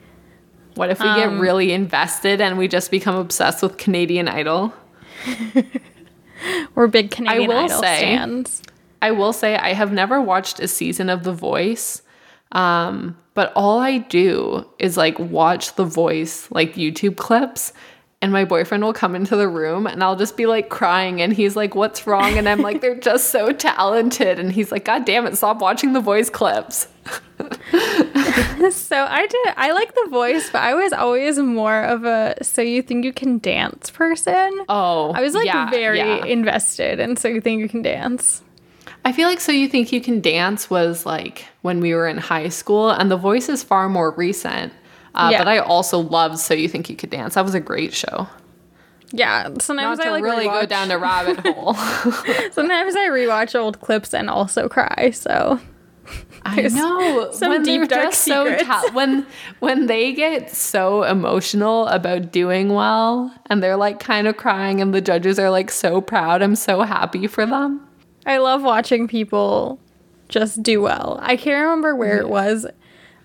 [0.77, 4.73] What if we get um, really invested and we just become obsessed with Canadian Idol?
[6.75, 8.63] We're big Canadian I will Idol say- stands.
[9.03, 12.03] I will say I have never watched a season of The Voice,
[12.53, 17.73] um, but all I do is like watch The Voice like YouTube clips.
[18.23, 21.23] And my boyfriend will come into the room and I'll just be like crying.
[21.23, 22.37] And he's like, What's wrong?
[22.37, 24.39] And I'm like, They're just so talented.
[24.39, 26.87] And he's like, God damn it, stop watching the voice clips.
[28.71, 32.61] So I did I like the voice, but I was always more of a so
[32.61, 34.61] you think you can dance person.
[34.69, 36.25] Oh, I was like yeah, very yeah.
[36.27, 38.43] invested and so you think you can dance.
[39.05, 42.19] I feel like So You Think You Can Dance was like when we were in
[42.19, 44.73] high school, and The Voice is far more recent.
[45.15, 45.39] Uh, Yeah.
[45.39, 47.35] But I also loved So You Think You Could Dance.
[47.35, 48.29] That was a great show.
[49.13, 51.75] Yeah, sometimes I like really go down a rabbit hole.
[52.53, 55.11] Sometimes I rewatch old clips and also cry.
[55.11, 55.59] So
[56.45, 58.63] I know some when deep, dark just so secrets.
[58.69, 59.27] ta- when
[59.59, 64.95] when they get so emotional about doing well and they're like kind of crying and
[64.95, 66.41] the judges are like so proud.
[66.41, 67.85] I'm so happy for them.
[68.27, 69.79] I love watching people
[70.29, 71.19] just do well.
[71.23, 72.67] I can't remember where it was.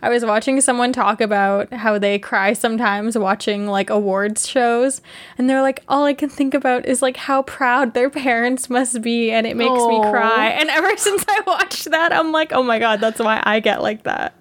[0.02, 5.02] I was watching someone talk about how they cry sometimes watching like awards shows,
[5.38, 9.02] and they're like, all I can think about is like how proud their parents must
[9.02, 10.50] be, and it makes me cry.
[10.50, 13.82] And ever since I watched that, I'm like, oh my god, that's why I get
[13.82, 14.36] like that.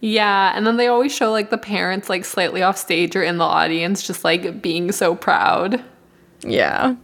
[0.00, 3.38] Yeah, and then they always show like the parents like slightly off stage or in
[3.38, 5.82] the audience just like being so proud.
[6.42, 6.96] Yeah.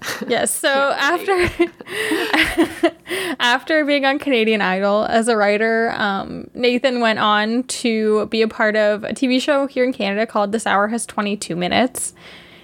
[0.28, 0.52] Yes.
[0.52, 1.32] So after
[3.40, 8.48] after being on Canadian Idol as a writer, um, Nathan went on to be a
[8.48, 12.14] part of a TV show here in Canada called This Hour Has 22 Minutes.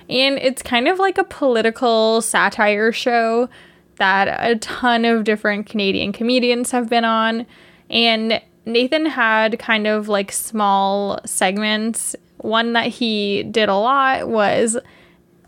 [0.08, 3.48] And it's kind of like a political satire show
[3.96, 7.46] that a ton of different Canadian comedians have been on.
[7.88, 12.16] And Nathan had kind of like small segments.
[12.38, 14.76] One that he did a lot was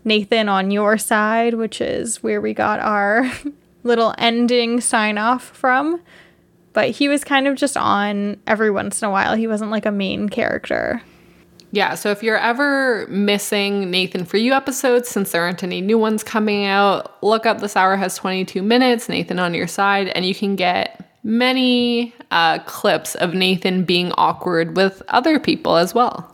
[0.07, 3.31] Nathan on your side, which is where we got our
[3.83, 6.01] little ending sign off from.
[6.73, 9.35] But he was kind of just on every once in a while.
[9.35, 11.01] He wasn't like a main character.
[11.71, 15.97] Yeah, so if you're ever missing Nathan for You episodes, since there aren't any new
[15.97, 20.25] ones coming out, look up This Hour Has 22 Minutes, Nathan on Your Side, and
[20.25, 26.33] you can get many uh, clips of Nathan being awkward with other people as well.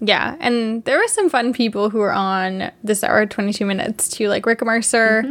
[0.00, 4.28] Yeah, and there were some fun people who were on this hour 22 minutes too,
[4.28, 5.24] like Rick Mercer,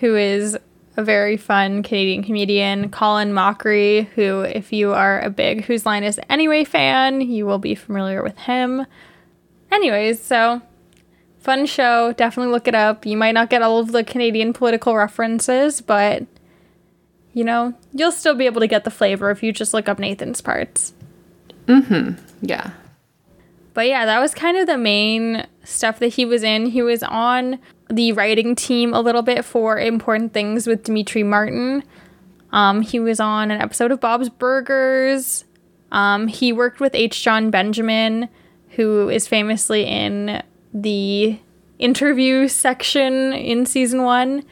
[0.00, 0.58] who is
[0.96, 6.02] a very fun Canadian comedian, Colin Mochrie, who, if you are a big Whose Line
[6.02, 8.84] Is Anyway fan, you will be familiar with him.
[9.70, 10.60] Anyways, so
[11.38, 12.12] fun show.
[12.12, 13.06] Definitely look it up.
[13.06, 16.26] You might not get all of the Canadian political references, but
[17.32, 19.98] you know, you'll still be able to get the flavor if you just look up
[20.00, 20.92] Nathan's parts.
[21.66, 22.24] Mm hmm.
[22.42, 22.72] Yeah.
[23.80, 26.66] But yeah, that was kind of the main stuff that he was in.
[26.66, 27.58] He was on
[27.88, 31.82] the writing team a little bit for Important Things with Demetri Martin.
[32.52, 35.46] Um, he was on an episode of Bob's Burgers.
[35.92, 37.22] Um, he worked with H.
[37.22, 38.28] Jon Benjamin,
[38.72, 40.42] who is famously in
[40.74, 41.40] the
[41.78, 44.44] interview section in season one.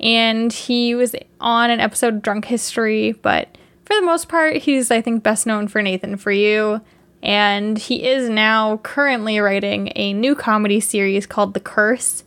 [0.00, 4.90] And he was on an episode of Drunk History, but for the most part, he's,
[4.90, 6.80] I think, best known for Nathan For You.
[7.22, 12.24] And he is now currently writing a new comedy series called The Curse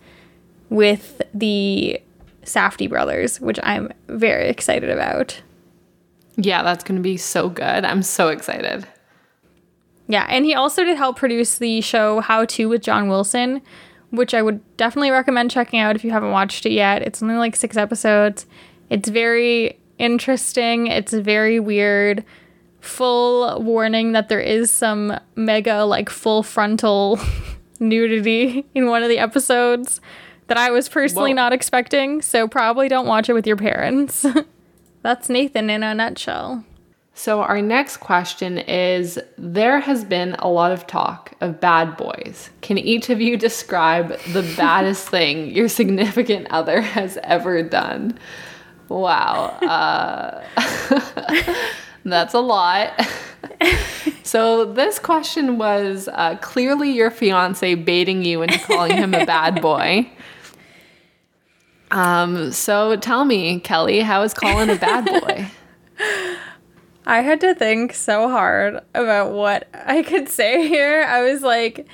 [0.69, 1.99] with the
[2.43, 5.41] Safdie brothers, which I'm very excited about.
[6.35, 7.85] Yeah, that's going to be so good.
[7.85, 8.87] I'm so excited.
[10.07, 13.61] Yeah, and he also did help produce the show How To with John Wilson,
[14.09, 17.01] which I would definitely recommend checking out if you haven't watched it yet.
[17.01, 18.45] It's only like six episodes.
[18.89, 22.23] It's very interesting, it's very weird.
[22.83, 27.17] Full warning that there is some mega, like, full frontal
[27.79, 30.01] nudity in one of the episodes
[30.47, 31.35] that I was personally Whoa.
[31.37, 34.25] not expecting, so probably don't watch it with your parents.
[35.01, 36.65] That's Nathan in a nutshell.
[37.15, 42.49] So, our next question is There has been a lot of talk of bad boys.
[42.61, 48.19] Can each of you describe the baddest thing your significant other has ever done?
[48.89, 49.57] Wow.
[49.61, 50.43] Uh,
[52.03, 52.99] that's a lot.
[54.23, 59.61] so, this question was uh, clearly your fiance baiting you into calling him a bad
[59.61, 60.09] boy.
[61.91, 65.51] Um, so, tell me, Kelly, how is Colin a bad boy?
[67.05, 71.03] I had to think so hard about what I could say here.
[71.03, 71.85] I was like,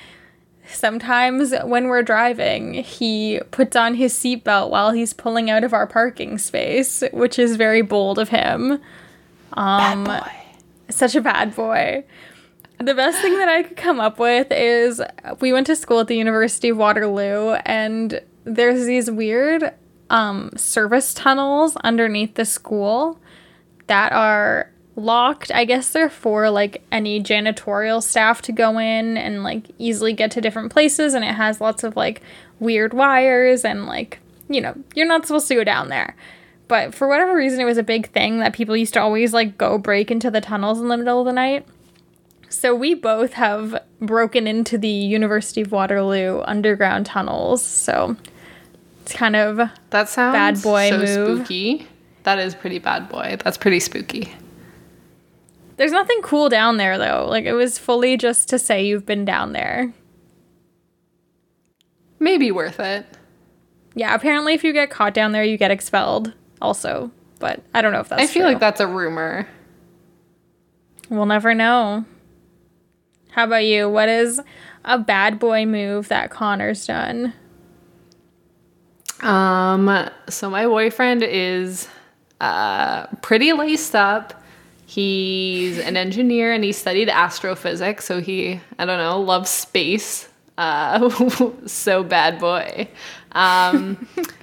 [0.72, 5.86] sometimes when we're driving, he puts on his seatbelt while he's pulling out of our
[5.86, 8.80] parking space, which is very bold of him.
[9.52, 10.32] Um, bad boy.
[10.90, 12.04] Such a bad boy.
[12.78, 15.02] The best thing that I could come up with is
[15.40, 19.74] we went to school at the University of Waterloo, and there's these weird
[20.08, 23.20] um, service tunnels underneath the school
[23.86, 25.52] that are locked.
[25.52, 30.30] I guess they're for like any janitorial staff to go in and like easily get
[30.32, 32.22] to different places, and it has lots of like
[32.60, 36.16] weird wires and like, you know, you're not supposed to go down there.
[36.70, 39.58] But for whatever reason, it was a big thing that people used to always like
[39.58, 41.66] go break into the tunnels in the middle of the night.
[42.48, 47.60] So we both have broken into the University of Waterloo underground tunnels.
[47.60, 48.16] So
[49.02, 51.38] it's kind of That sounds Bad boy so move.
[51.38, 51.88] spooky.
[52.22, 53.36] That is pretty bad boy.
[53.42, 54.32] That's pretty spooky.
[55.76, 57.26] There's nothing cool down there though.
[57.28, 59.92] Like it was fully just to say you've been down there.
[62.20, 63.06] Maybe worth it.
[63.96, 67.10] Yeah, apparently if you get caught down there, you get expelled also.
[67.38, 68.50] But I don't know if that's I feel true.
[68.50, 69.48] like that's a rumor.
[71.08, 72.04] We'll never know.
[73.30, 73.88] How about you?
[73.88, 74.40] What is
[74.84, 77.32] a bad boy move that Connor's done?
[79.20, 81.88] Um, so my boyfriend is
[82.40, 84.42] uh pretty laced up.
[84.86, 90.28] He's an engineer and he studied astrophysics, so he I don't know, loves space.
[90.58, 91.08] Uh
[91.66, 92.88] so bad boy.
[93.32, 94.08] Um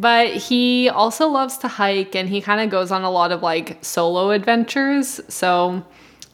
[0.00, 3.42] but he also loves to hike and he kind of goes on a lot of
[3.42, 5.20] like solo adventures.
[5.28, 5.84] So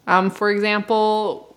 [0.07, 1.53] um for example,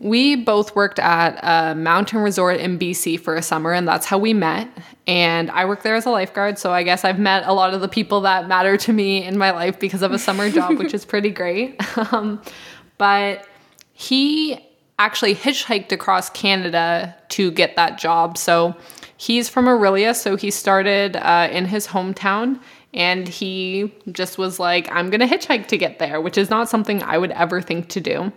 [0.00, 4.18] we both worked at a mountain resort in BC for a summer, and that's how
[4.18, 4.68] we met.
[5.06, 7.80] And I worked there as a lifeguard, so I guess I've met a lot of
[7.80, 10.92] the people that matter to me in my life because of a summer job, which
[10.92, 11.80] is pretty great.
[12.12, 12.42] Um,
[12.98, 13.46] but
[13.92, 14.58] he
[14.98, 18.36] actually hitchhiked across Canada to get that job.
[18.36, 18.76] So
[19.16, 22.60] he's from Orillia, so he started uh, in his hometown.
[22.92, 27.02] And he just was like, I'm gonna hitchhike to get there, which is not something
[27.02, 28.32] I would ever think to do.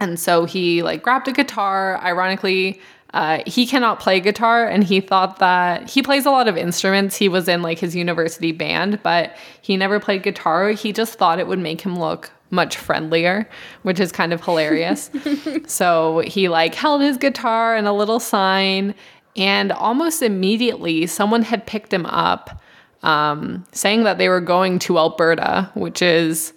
[0.00, 1.98] And so he like grabbed a guitar.
[2.02, 2.80] Ironically,
[3.14, 7.16] uh, he cannot play guitar, and he thought that he plays a lot of instruments.
[7.16, 10.70] He was in like his university band, but he never played guitar.
[10.70, 13.48] He just thought it would make him look much friendlier,
[13.82, 15.10] which is kind of hilarious.
[15.66, 18.94] so he like held his guitar and a little sign,
[19.36, 22.62] and almost immediately someone had picked him up,
[23.02, 26.52] um, saying that they were going to Alberta, which is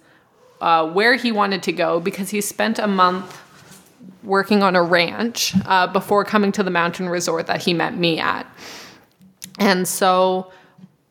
[0.60, 3.40] uh, where he wanted to go because he spent a month
[4.22, 8.18] working on a ranch uh, before coming to the mountain resort that he met me
[8.18, 8.46] at.
[9.58, 10.52] And so,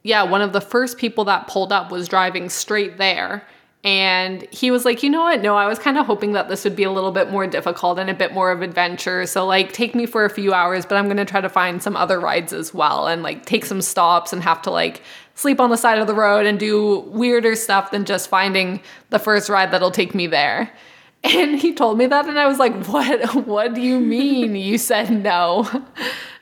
[0.03, 3.43] yeah, one of the first people that pulled up was driving straight there.
[3.81, 5.41] And he was like, you know what?
[5.41, 7.97] No, I was kind of hoping that this would be a little bit more difficult
[7.97, 9.25] and a bit more of adventure.
[9.25, 11.81] So, like, take me for a few hours, but I'm going to try to find
[11.81, 15.01] some other rides as well and, like, take some stops and have to, like,
[15.35, 19.19] sleep on the side of the road and do weirder stuff than just finding the
[19.19, 20.71] first ride that'll take me there.
[21.21, 23.35] And he told me that, and I was like, what?
[23.45, 25.67] What do you mean you said no?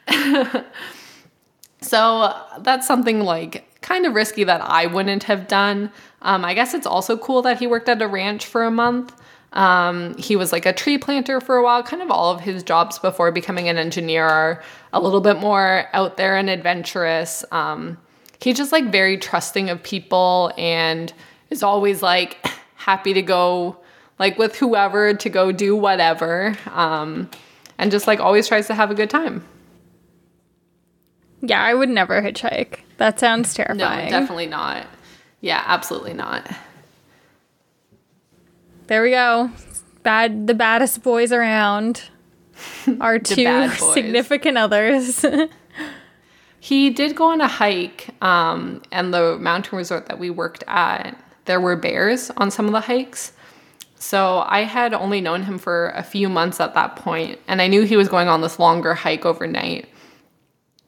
[1.82, 5.90] So that's something like kind of risky that I wouldn't have done.
[6.22, 9.14] Um, I guess it's also cool that he worked at a ranch for a month.
[9.54, 11.82] Um, he was like a tree planter for a while.
[11.84, 15.86] Kind of all of his jobs before becoming an engineer are a little bit more
[15.94, 17.46] out there and adventurous.
[17.52, 17.98] Um,
[18.42, 21.14] he's just like very trusting of people and
[21.50, 23.78] is always like happy to go
[24.20, 26.58] like with whoever to go do whatever.
[26.74, 27.30] Um,
[27.78, 29.46] and just like always tries to have a good time.
[31.42, 32.80] Yeah, I would never hitchhike.
[32.98, 34.06] That sounds terrifying.
[34.06, 34.88] No, definitely not.
[35.42, 36.50] Yeah, absolutely not.
[38.88, 39.52] There we go.
[40.04, 42.04] bad the baddest boys around
[43.00, 45.26] are two significant others.
[46.60, 51.18] He did go on a hike, um, and the mountain resort that we worked at,
[51.46, 53.32] there were bears on some of the hikes.
[54.00, 57.68] So I had only known him for a few months at that point, and I
[57.68, 59.88] knew he was going on this longer hike overnight.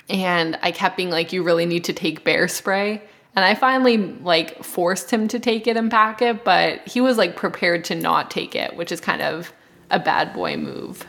[0.10, 3.02] And I kept being like, "You really need to take bear spray."
[3.36, 7.18] And I finally like forced him to take it and pack it, but he was
[7.18, 9.54] like prepared to not take it, which is kind of
[9.92, 11.06] a bad boy move.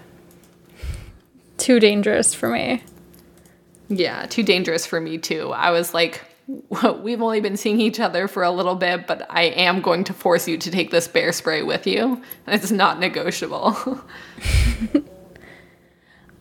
[1.57, 2.83] Too dangerous for me.
[3.89, 5.51] Yeah, too dangerous for me too.
[5.51, 6.25] I was like,
[7.01, 10.13] we've only been seeing each other for a little bit, but I am going to
[10.13, 12.23] force you to take this bear spray with you.
[12.47, 13.77] It's not negotiable.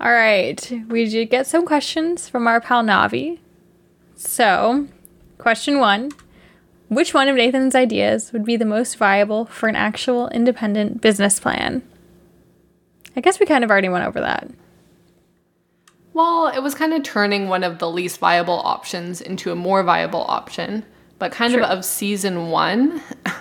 [0.01, 3.39] All right, we did get some questions from our pal Navi.
[4.15, 4.87] So,
[5.37, 6.11] question one
[6.87, 11.39] Which one of Nathan's ideas would be the most viable for an actual independent business
[11.39, 11.83] plan?
[13.17, 14.49] I guess we kind of already went over that.
[16.13, 19.83] well, it was kind of turning one of the least viable options into a more
[19.83, 20.85] viable option,
[21.17, 21.63] but kind True.
[21.63, 23.01] of of season one.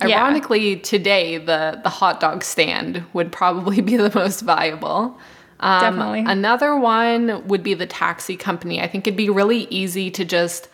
[0.00, 0.22] Yeah.
[0.22, 5.18] Ironically, today the the hot dog stand would probably be the most viable.
[5.60, 6.24] Um, Definitely.
[6.26, 8.80] Another one would be the taxi company.
[8.80, 10.68] I think it'd be really easy to just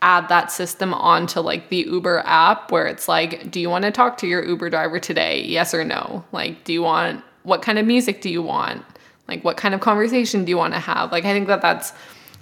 [0.00, 3.90] add that system onto like the Uber app where it's like, do you want to
[3.90, 5.42] talk to your Uber driver today?
[5.42, 6.24] Yes or no?
[6.30, 8.84] Like, do you want what kind of music do you want?
[9.26, 11.12] Like, what kind of conversation do you want to have?
[11.12, 11.92] Like, I think that that's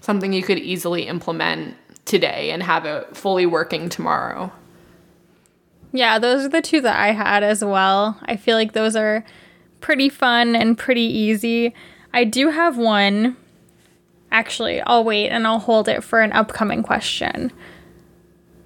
[0.01, 4.53] something you could easily implement today and have it fully working tomorrow.
[5.93, 8.19] Yeah, those are the two that I had as well.
[8.25, 9.25] I feel like those are
[9.87, 11.73] pretty fun and pretty easy.
[12.13, 13.37] I do have one.
[14.33, 17.53] Actually, I'll wait and I'll hold it for an upcoming question.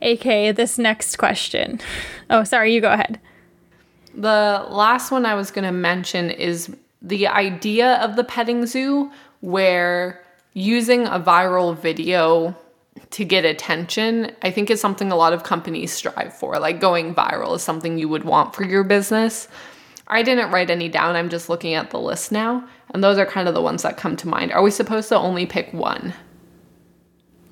[0.01, 1.79] AKA this next question.
[2.31, 3.19] Oh, sorry, you go ahead.
[4.15, 9.11] The last one I was going to mention is the idea of the petting zoo,
[9.41, 10.23] where
[10.55, 12.57] using a viral video
[13.11, 16.61] to get attention, I think is something a lot of companies strive for.
[16.61, 19.49] Like going viral is something you would want for your business.
[20.11, 23.25] I didn't write any down, I'm just looking at the list now, and those are
[23.25, 24.53] kind of the ones that come to mind.
[24.53, 26.13] Are we supposed to only pick one?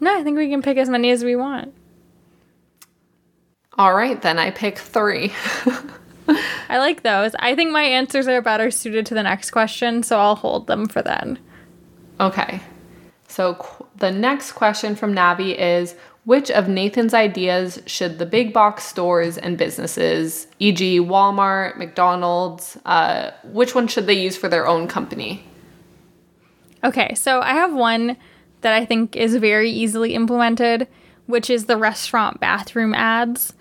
[0.01, 1.73] No, I think we can pick as many as we want.
[3.79, 5.33] All right, then I pick three.
[6.69, 7.35] I like those.
[7.39, 10.87] I think my answers are better suited to the next question, so I'll hold them
[10.87, 11.39] for then.
[12.21, 12.61] Okay.
[13.29, 15.95] So qu- the next question from Navi is
[16.29, 23.31] which of Nathan's ideas should the big box stores and businesses, e.g., Walmart, McDonald's, uh,
[23.45, 25.43] which one should they use for their own company?
[26.85, 28.19] Okay, so I have one
[28.61, 30.87] that I think is very easily implemented,
[31.25, 33.55] which is the restaurant bathroom ads.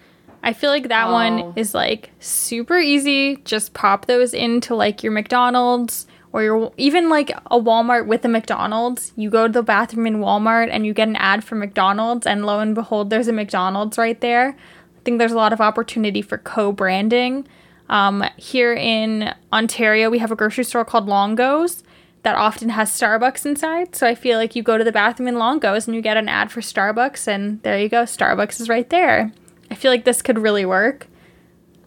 [0.44, 1.14] I feel like that Oh.
[1.14, 3.38] one is like super easy.
[3.46, 8.28] Just pop those into like your McDonald's or your even like a Walmart with a
[8.28, 9.12] McDonald's.
[9.16, 12.46] You go to the bathroom in Walmart and you get an ad for McDonald's, and
[12.46, 14.50] lo and behold, there's a McDonald's right there.
[14.98, 17.48] I think there's a lot of opportunity for co branding.
[17.90, 21.84] Um, here in Ontario, we have a grocery store called Longo's
[22.24, 23.96] that often has Starbucks inside.
[23.96, 26.28] So I feel like you go to the bathroom in Longo's and you get an
[26.28, 29.32] ad for Starbucks, and there you go, Starbucks is right there.
[29.72, 31.08] I feel like this could really work.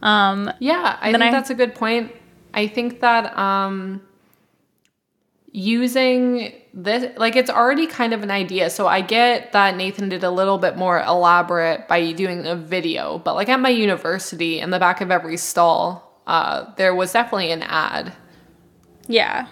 [0.01, 2.13] Um, Yeah, I think I- that's a good point.
[2.55, 4.01] I think that um,
[5.53, 8.71] using this, like, it's already kind of an idea.
[8.71, 13.19] So I get that Nathan did a little bit more elaborate by doing a video,
[13.19, 17.51] but like at my university, in the back of every stall, uh, there was definitely
[17.51, 18.13] an ad.
[19.07, 19.49] yeah.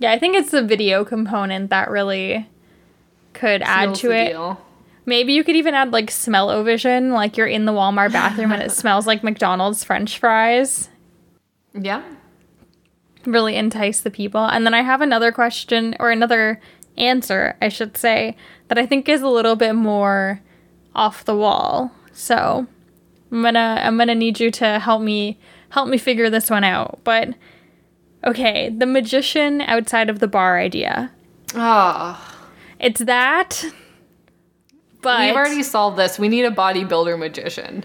[0.00, 2.48] Yeah, I think it's the video component that really
[3.32, 4.28] could add to it.
[4.28, 4.64] deal.
[5.06, 8.70] Maybe you could even add like smell-o-vision, like you're in the Walmart bathroom and it
[8.82, 10.88] smells like McDonald's french fries.
[11.74, 12.02] Yeah.
[13.32, 14.44] Really entice the people.
[14.44, 16.60] And then I have another question or another
[16.96, 18.36] answer, I should say,
[18.68, 20.40] that I think is a little bit more
[20.94, 21.92] off the wall.
[22.12, 22.66] So
[23.30, 25.38] I'm gonna I'm gonna need you to help me
[25.70, 26.98] help me figure this one out.
[27.04, 27.34] But
[28.24, 31.12] okay, the magician outside of the bar idea.
[31.54, 32.36] Ah,
[32.78, 33.64] It's that.
[35.00, 36.18] But we've already solved this.
[36.18, 37.84] We need a bodybuilder magician.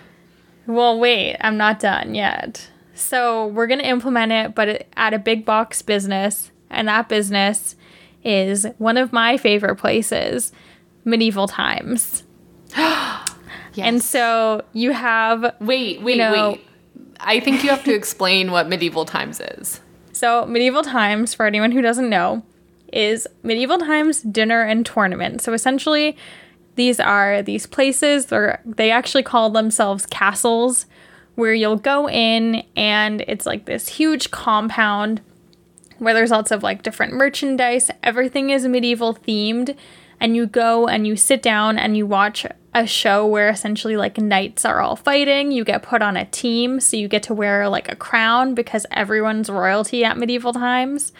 [0.66, 2.70] Well, wait, I'm not done yet.
[2.94, 7.76] So we're gonna implement it, but at a big box business, and that business
[8.24, 10.52] is one of my favorite places,
[11.06, 12.24] medieval times.
[12.76, 13.24] yes.
[13.78, 16.68] And so you have Wait, wait, know- wait.
[17.26, 19.80] I think you have to explain what medieval times is.
[20.12, 22.44] so medieval times for anyone who doesn't know
[22.92, 25.42] is medieval times dinner and tournament.
[25.42, 26.18] So essentially,
[26.76, 30.86] these are these places, or they actually call themselves castles,
[31.36, 35.22] where you'll go in and it's like this huge compound
[35.98, 37.90] where there's lots of like different merchandise.
[38.04, 39.76] Everything is medieval themed.
[40.20, 44.18] And you go and you sit down and you watch a show where essentially like
[44.18, 45.52] knights are all fighting.
[45.52, 48.86] You get put on a team, so you get to wear like a crown because
[48.92, 51.12] everyone's royalty at medieval times.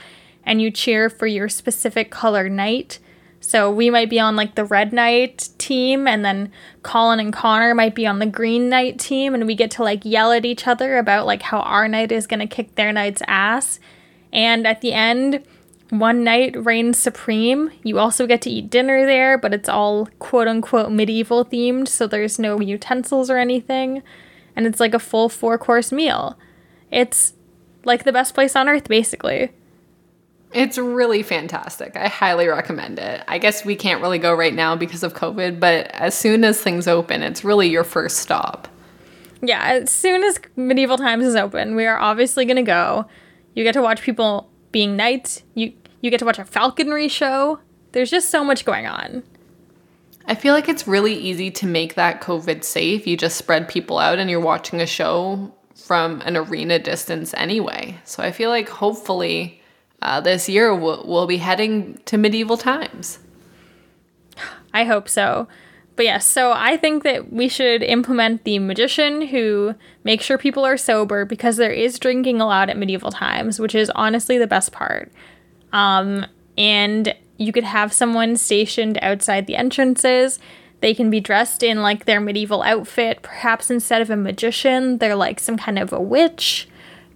[0.46, 3.00] And you cheer for your specific color knight.
[3.46, 6.50] So we might be on like the red knight team, and then
[6.82, 10.06] Colin and Connor might be on the green knight team, and we get to like
[10.06, 13.82] yell at each other about like how our knight is gonna kick their knight's ass.
[14.32, 15.44] And at the end,
[15.90, 17.70] one knight reigns supreme.
[17.84, 22.08] You also get to eat dinner there, but it's all quote unquote medieval themed, so
[22.08, 24.04] there's no utensils or anything.
[24.56, 26.40] And it's like a full four course meal.
[26.92, 27.34] It's
[27.84, 29.52] like the best place on earth, basically.
[30.54, 31.96] It's really fantastic.
[31.96, 33.24] I highly recommend it.
[33.28, 36.62] I guess we can't really go right now because of COVID, but as soon as
[36.62, 38.68] things open, it's really your first stop.
[39.42, 43.06] Yeah, as soon as Medieval Times is open, we are obviously going to go.
[43.56, 45.44] You get to watch people being knights.
[45.54, 47.60] You you get to watch a falconry show.
[47.94, 49.24] There's just so much going on.
[50.26, 53.08] I feel like it's really easy to make that COVID safe.
[53.08, 57.98] You just spread people out and you're watching a show from an arena distance anyway.
[58.04, 59.62] So I feel like hopefully
[60.04, 63.20] uh, this year we'll, we'll be heading to medieval times.
[64.74, 65.48] I hope so.
[65.96, 70.38] But yes, yeah, so I think that we should implement the magician who makes sure
[70.38, 74.48] people are sober because there is drinking allowed at medieval times, which is honestly the
[74.48, 75.12] best part.
[75.72, 76.26] Um,
[76.58, 80.40] and you could have someone stationed outside the entrances.
[80.82, 83.22] They can be dressed in like their medieval outfit.
[83.22, 86.68] Perhaps instead of a magician, they're like some kind of a witch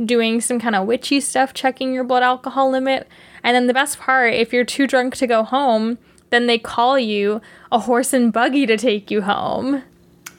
[0.04, 3.08] doing some kind of witchy stuff, checking your blood alcohol limit.
[3.44, 5.98] And then the best part, if you're too drunk to go home,
[6.30, 7.42] then they call you
[7.72, 9.84] a horse and buggy to take you home.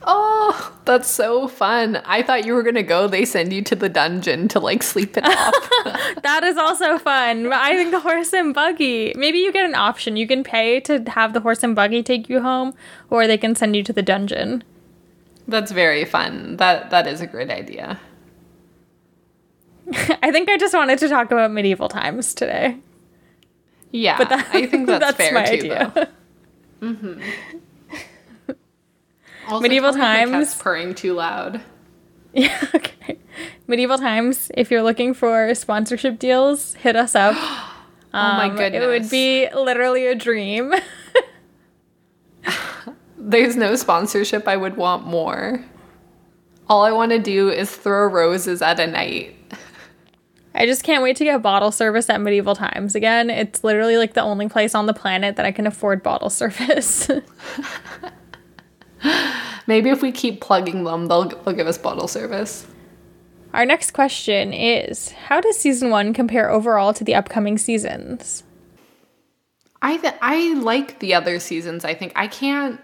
[0.02, 2.00] Oh, that's so fun.
[2.04, 3.09] I thought you were going to go.
[3.09, 5.54] They send you to the dungeon to like sleep it off.
[6.22, 7.52] that is also fun.
[7.52, 9.12] I think the horse and buggy.
[9.16, 10.16] Maybe you get an option.
[10.16, 12.74] You can pay to have the horse and buggy take you home
[13.11, 14.62] or they can send you to the dungeon.
[15.46, 16.59] That's very fun.
[16.59, 17.98] That that is a great idea.
[20.22, 22.78] I think I just wanted to talk about medieval times today.
[23.91, 26.09] Yeah, but that, I think that's, that's fair my too, idea.
[26.80, 27.20] Mm-hmm.
[29.49, 31.62] Also, medieval times purring too loud.
[32.34, 32.62] Yeah.
[32.74, 33.18] Okay.
[33.66, 34.51] Medieval times.
[34.53, 37.34] If you're looking for sponsorship deals, hit us up.
[37.39, 37.74] oh
[38.12, 38.84] my goodness!
[38.84, 40.74] Um, it would be literally a dream.
[43.16, 45.64] There's no sponsorship I would want more.
[46.68, 49.34] All I want to do is throw roses at a knight.
[50.59, 53.30] I just can't wait to get bottle service at medieval times again.
[53.30, 57.09] It's literally like the only place on the planet that I can afford bottle service.
[59.68, 62.66] Maybe if we keep plugging them, they'll, they'll give us bottle service.
[63.54, 68.42] Our next question is How does season one compare overall to the upcoming seasons?
[69.80, 71.84] I th- I like the other seasons.
[71.84, 72.80] I think I can't.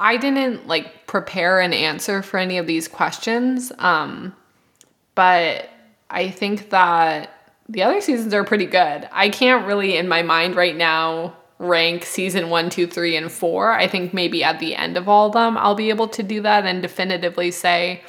[0.00, 4.34] I didn't like prepare an answer for any of these questions, um,
[5.14, 5.70] but
[6.10, 7.30] I think that
[7.68, 9.08] the other seasons are pretty good.
[9.10, 13.72] I can't really, in my mind right now, rank season one, two, three, and four.
[13.72, 16.40] I think maybe at the end of all of them, I'll be able to do
[16.42, 18.02] that and definitively say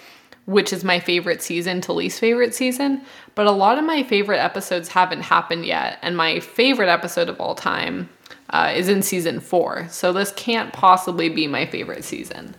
[0.48, 3.02] which is my favorite season to least favorite season.
[3.36, 6.00] But a lot of my favorite episodes haven't happened yet.
[6.02, 8.10] And my favorite episode of all time
[8.50, 9.88] uh, is in season four.
[9.90, 12.56] So this can't possibly be my favorite season.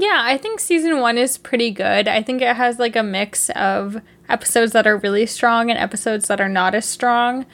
[0.00, 2.08] Yeah, I think season one is pretty good.
[2.08, 6.26] I think it has like a mix of episodes that are really strong and episodes
[6.28, 7.44] that are not as strong.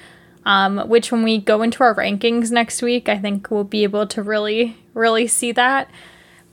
[0.45, 4.07] Um, which, when we go into our rankings next week, I think we'll be able
[4.07, 5.91] to really, really see that.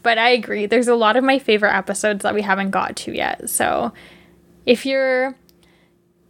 [0.02, 3.16] But I agree, there's a lot of my favorite episodes that we haven't got to
[3.16, 3.48] yet.
[3.52, 3.94] So
[4.66, 5.36] if you're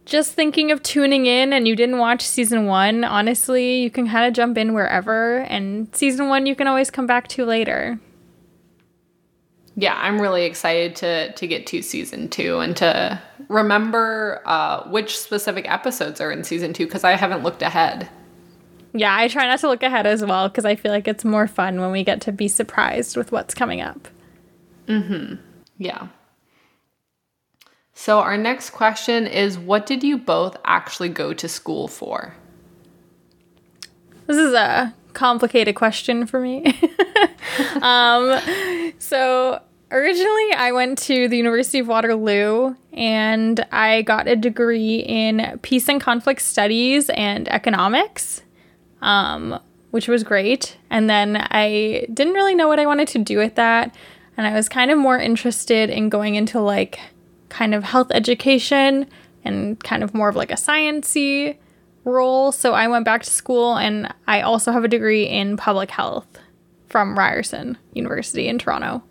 [0.04, 4.26] just thinking of tuning in and you didn't watch season one, honestly, you can kind
[4.26, 5.38] of jump in wherever.
[5.38, 7.98] And season one, you can always come back to later
[9.76, 15.18] yeah, I'm really excited to to get to season two and to remember uh, which
[15.18, 18.08] specific episodes are in season two because I haven't looked ahead.
[18.92, 21.48] Yeah, I try not to look ahead as well because I feel like it's more
[21.48, 24.06] fun when we get to be surprised with what's coming up.
[24.86, 25.34] Mm-hmm.
[25.78, 26.08] Yeah.
[27.94, 32.34] So our next question is what did you both actually go to school for?
[34.26, 36.78] This is a complicated question for me.
[37.82, 38.40] um,
[38.98, 39.60] so
[39.90, 45.88] originally, I went to the University of Waterloo and I got a degree in peace
[45.88, 48.42] and conflict studies and economics,
[49.00, 49.58] um,
[49.90, 50.76] which was great.
[50.90, 53.94] And then I didn't really know what I wanted to do with that.
[54.36, 56.98] and I was kind of more interested in going into like
[57.48, 59.06] kind of health education
[59.44, 61.56] and kind of more of like a sciency
[62.04, 62.52] role.
[62.52, 66.26] So I went back to school and I also have a degree in public health
[66.88, 69.02] from Ryerson University in Toronto.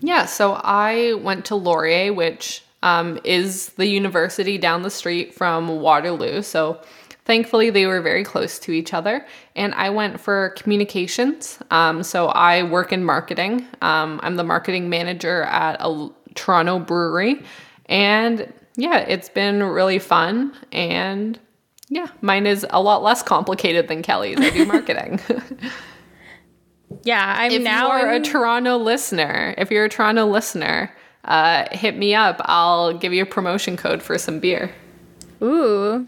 [0.00, 5.80] Yeah, so I went to Laurier, which um, is the university down the street from
[5.80, 6.42] Waterloo.
[6.42, 6.80] So
[7.24, 9.24] thankfully, they were very close to each other.
[9.54, 11.58] And I went for communications.
[11.70, 13.66] Um, so I work in marketing.
[13.80, 17.42] Um, I'm the marketing manager at a Toronto brewery.
[17.86, 20.56] And yeah, it's been really fun.
[20.72, 21.38] And
[21.94, 24.38] yeah, mine is a lot less complicated than Kelly's.
[24.40, 25.20] I do marketing.
[27.04, 31.64] yeah, I'm if now you're in- a Toronto listener, if you're a Toronto listener, uh,
[31.72, 32.40] hit me up.
[32.46, 34.72] I'll give you a promotion code for some beer.
[35.42, 36.06] Ooh.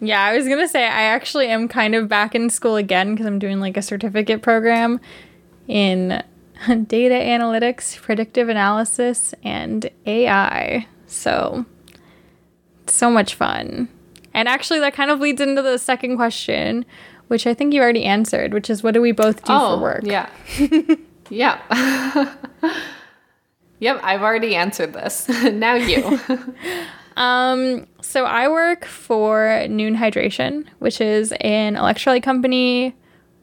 [0.00, 3.26] Yeah, I was gonna say I actually am kind of back in school again because
[3.26, 5.00] I'm doing like a certificate program
[5.68, 6.22] in
[6.66, 10.86] data analytics, predictive analysis, and AI.
[11.06, 11.64] So,
[12.88, 13.88] so much fun.
[14.34, 16.84] And actually, that kind of leads into the second question,
[17.28, 20.02] which I think you already answered, which is what do we both do for work?
[20.04, 20.28] Oh, Yeah.
[21.30, 22.34] yeah.
[23.78, 25.28] yep, I've already answered this.
[25.52, 26.18] now you.
[27.16, 32.94] Um, so I work for Nuun Hydration, which is an electrolyte company.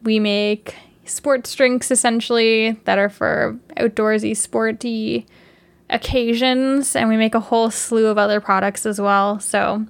[0.02, 0.74] We make
[1.04, 5.26] sports drinks essentially that are for outdoorsy, sporty
[5.88, 9.38] occasions, and we make a whole slew of other products as well.
[9.40, 9.86] So,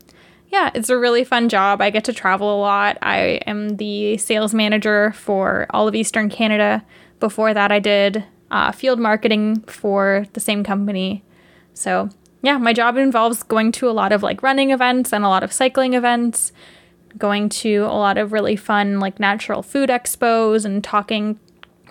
[0.51, 1.81] yeah, it's a really fun job.
[1.81, 2.99] I get to travel a lot.
[3.03, 6.85] I am the sales manager for all of Eastern Canada.
[7.21, 11.23] Before that, I did uh, field marketing for the same company.
[11.73, 12.09] So,
[12.43, 15.45] yeah, my job involves going to a lot of like running events and a lot
[15.45, 16.53] of cycling events,
[17.17, 21.39] going to a lot of really fun like natural food expos and talking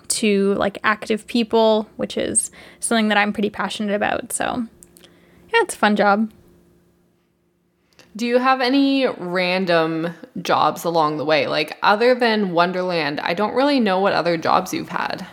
[0.08, 4.34] to like active people, which is something that I'm pretty passionate about.
[4.34, 4.66] So,
[5.52, 6.30] yeah, it's a fun job.
[8.16, 11.46] Do you have any random jobs along the way?
[11.46, 15.26] Like, other than Wonderland, I don't really know what other jobs you've had.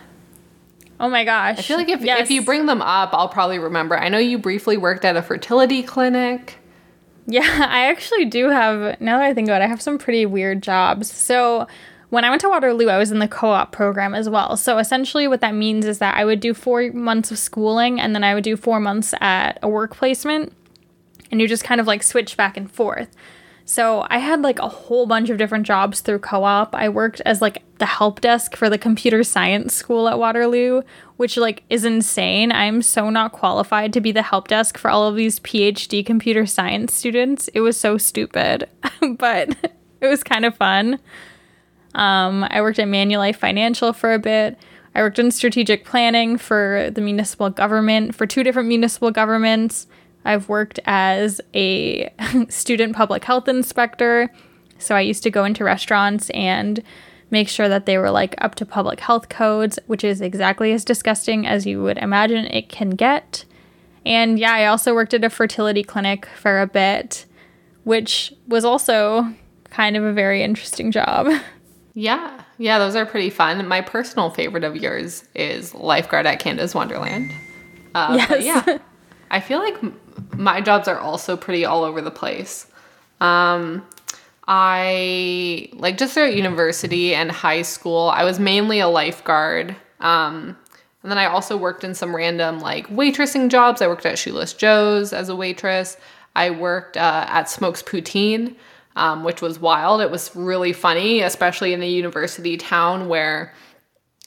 [1.00, 1.58] Oh my gosh.
[1.58, 2.20] I feel like if, Yes.
[2.22, 3.98] if you bring them up, I'll probably remember.
[3.98, 6.56] I know you briefly worked at a fertility clinic.
[7.26, 10.24] Yeah, I actually do have, now that I think about it, I have some pretty
[10.26, 11.10] weird jobs.
[11.10, 11.66] So,
[12.10, 14.56] when I went to Waterloo, I was in the co op program as well.
[14.56, 18.14] So, essentially, what that means is that I would do four months of schooling and
[18.14, 20.52] then I would do four months at a work placement.
[21.30, 23.08] And you just kind of like switch back and forth.
[23.64, 26.74] So, I had like a whole bunch of different jobs through co op.
[26.74, 30.82] I worked as like the help desk for the computer science school at Waterloo,
[31.18, 32.50] which like is insane.
[32.50, 36.46] I'm so not qualified to be the help desk for all of these PhD computer
[36.46, 37.48] science students.
[37.48, 38.68] It was so stupid,
[39.18, 39.54] but
[40.00, 40.98] it was kind of fun.
[41.94, 44.58] Um, I worked at Manulife Financial for a bit.
[44.94, 49.86] I worked in strategic planning for the municipal government, for two different municipal governments.
[50.28, 52.12] I've worked as a
[52.48, 54.30] student public health inspector.
[54.78, 56.82] So I used to go into restaurants and
[57.30, 60.84] make sure that they were like up to public health codes, which is exactly as
[60.84, 63.44] disgusting as you would imagine it can get.
[64.06, 67.26] And yeah, I also worked at a fertility clinic for a bit,
[67.84, 69.32] which was also
[69.70, 71.28] kind of a very interesting job.
[71.94, 73.66] Yeah, yeah, those are pretty fun.
[73.66, 77.32] My personal favorite of yours is lifeguard at Canada's Wonderland.
[77.92, 78.44] Uh, Yes.
[78.44, 78.78] yeah,
[79.32, 79.76] I feel like
[80.36, 82.66] my jobs are also pretty all over the place.
[83.20, 83.86] Um,
[84.46, 89.76] I like just throughout university and high school, I was mainly a lifeguard.
[90.00, 90.56] Um,
[91.02, 93.82] and then I also worked in some random like waitressing jobs.
[93.82, 95.96] I worked at Shoeless Joe's as a waitress.
[96.34, 98.54] I worked uh, at Smokes Poutine,
[98.96, 100.00] um, which was wild.
[100.00, 103.52] It was really funny, especially in a university town where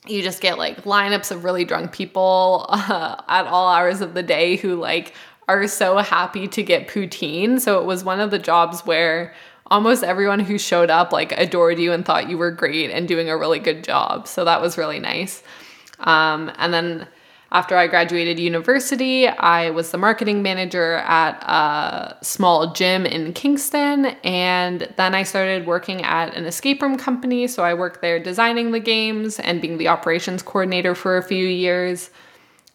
[0.08, 4.24] you just get like lineups of really drunk people uh, at all hours of the
[4.24, 5.14] day who like
[5.48, 7.60] are so happy to get poutine.
[7.60, 9.34] So it was one of the jobs where
[9.68, 13.30] almost everyone who showed up like adored you and thought you were great and doing
[13.30, 14.28] a really good job.
[14.28, 15.44] So that was really nice.
[16.00, 17.08] Um, and then
[17.54, 24.06] after I graduated university, I was the marketing manager at a small gym in Kingston.
[24.24, 27.48] And then I started working at an escape room company.
[27.48, 31.46] So I worked there designing the games and being the operations coordinator for a few
[31.46, 32.10] years.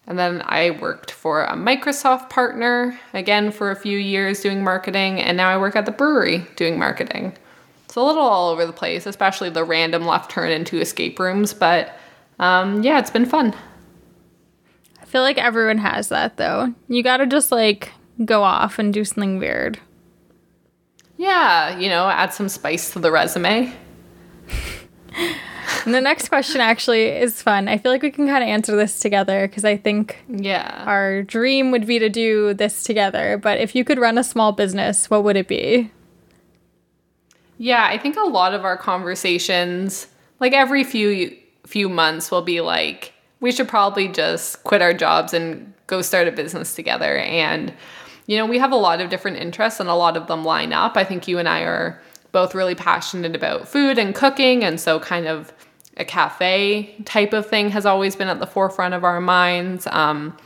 [0.07, 5.21] And then I worked for a Microsoft partner again for a few years doing marketing.
[5.21, 7.37] And now I work at the brewery doing marketing.
[7.85, 11.53] It's a little all over the place, especially the random left turn into escape rooms.
[11.53, 11.99] But
[12.39, 13.55] um, yeah, it's been fun.
[15.01, 16.73] I feel like everyone has that though.
[16.89, 17.93] You gotta just like
[18.25, 19.81] go off and do something weird.
[21.17, 23.73] Yeah, you know, add some spice to the resume.
[25.85, 27.69] And the next question actually is fun.
[27.69, 30.85] I feel like we can kind of answer this together because I think Yeah.
[30.87, 33.39] our dream would be to do this together.
[33.39, 35.91] But if you could run a small business, what would it be?
[37.59, 40.07] Yeah, I think a lot of our conversations,
[40.41, 41.37] like every few
[41.67, 46.29] few months, will be like, we should probably just quit our jobs and go start
[46.29, 47.17] a business together.
[47.19, 47.73] And
[48.27, 50.73] you know, we have a lot of different interests, and a lot of them line
[50.73, 50.97] up.
[50.97, 52.01] I think you and I are
[52.33, 55.53] both really passionate about food and cooking, and so kind of
[55.97, 59.87] a cafe type of thing has always been at the forefront of our minds.
[59.91, 60.37] Um,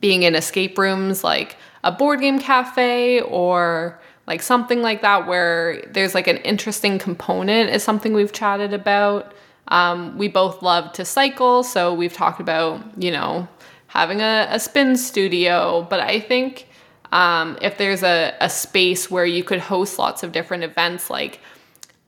[0.00, 5.82] being in escape rooms like a board game cafe or like something like that where
[5.92, 9.32] there's like an interesting component is something we've chatted about
[9.68, 13.46] um, we both love to cycle so we've talked about you know
[13.86, 16.68] having a, a spin studio but i think
[17.12, 21.40] um, if there's a, a space where you could host lots of different events like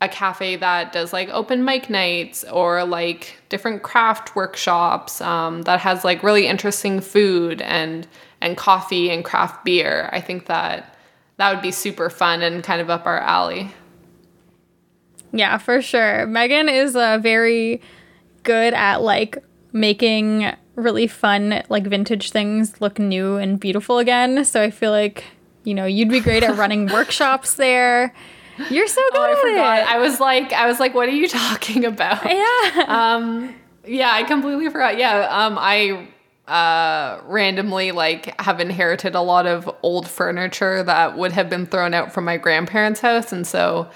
[0.01, 5.81] a cafe that does like open mic nights or like different craft workshops um, that
[5.81, 8.07] has like really interesting food and
[8.41, 10.11] and coffee and craft beer.
[10.13, 10.95] I think that
[11.39, 13.71] that would be super fun and kind of up our alley.
[15.33, 16.27] Yeah, for sure.
[16.27, 17.81] Megan is uh, very
[18.43, 19.39] good at like
[19.73, 24.45] making really fun, like vintage things look new and beautiful again.
[24.45, 25.25] So I feel like,
[25.65, 28.15] you know, you'd be great at running workshops there.
[28.71, 29.79] You're so good Oh, I at forgot.
[29.79, 29.95] it.
[29.95, 32.25] I was like, I was like, what are you talking about?
[32.25, 32.85] yeah.
[32.89, 33.55] um
[33.89, 36.09] yeah i completely forgot yeah um i
[36.51, 41.95] uh randomly like have inherited a lot of old furniture that would have been thrown
[41.95, 43.89] out from my grandparents house and so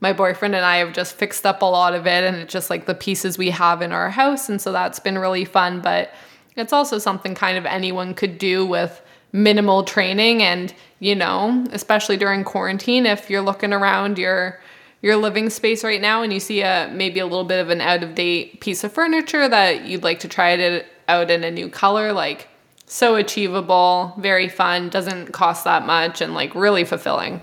[0.00, 2.68] my boyfriend and i have just fixed up a lot of it and it's just
[2.68, 6.12] like the pieces we have in our house and so that's been really fun but
[6.56, 9.00] it's also something kind of anyone could do with
[9.32, 14.58] minimal training and you know especially during quarantine if you're looking around your
[15.02, 17.80] your living space right now and you see a maybe a little bit of an
[17.80, 21.50] out of date piece of furniture that you'd like to try it out in a
[21.50, 22.48] new color like
[22.86, 27.40] so achievable very fun doesn't cost that much and like really fulfilling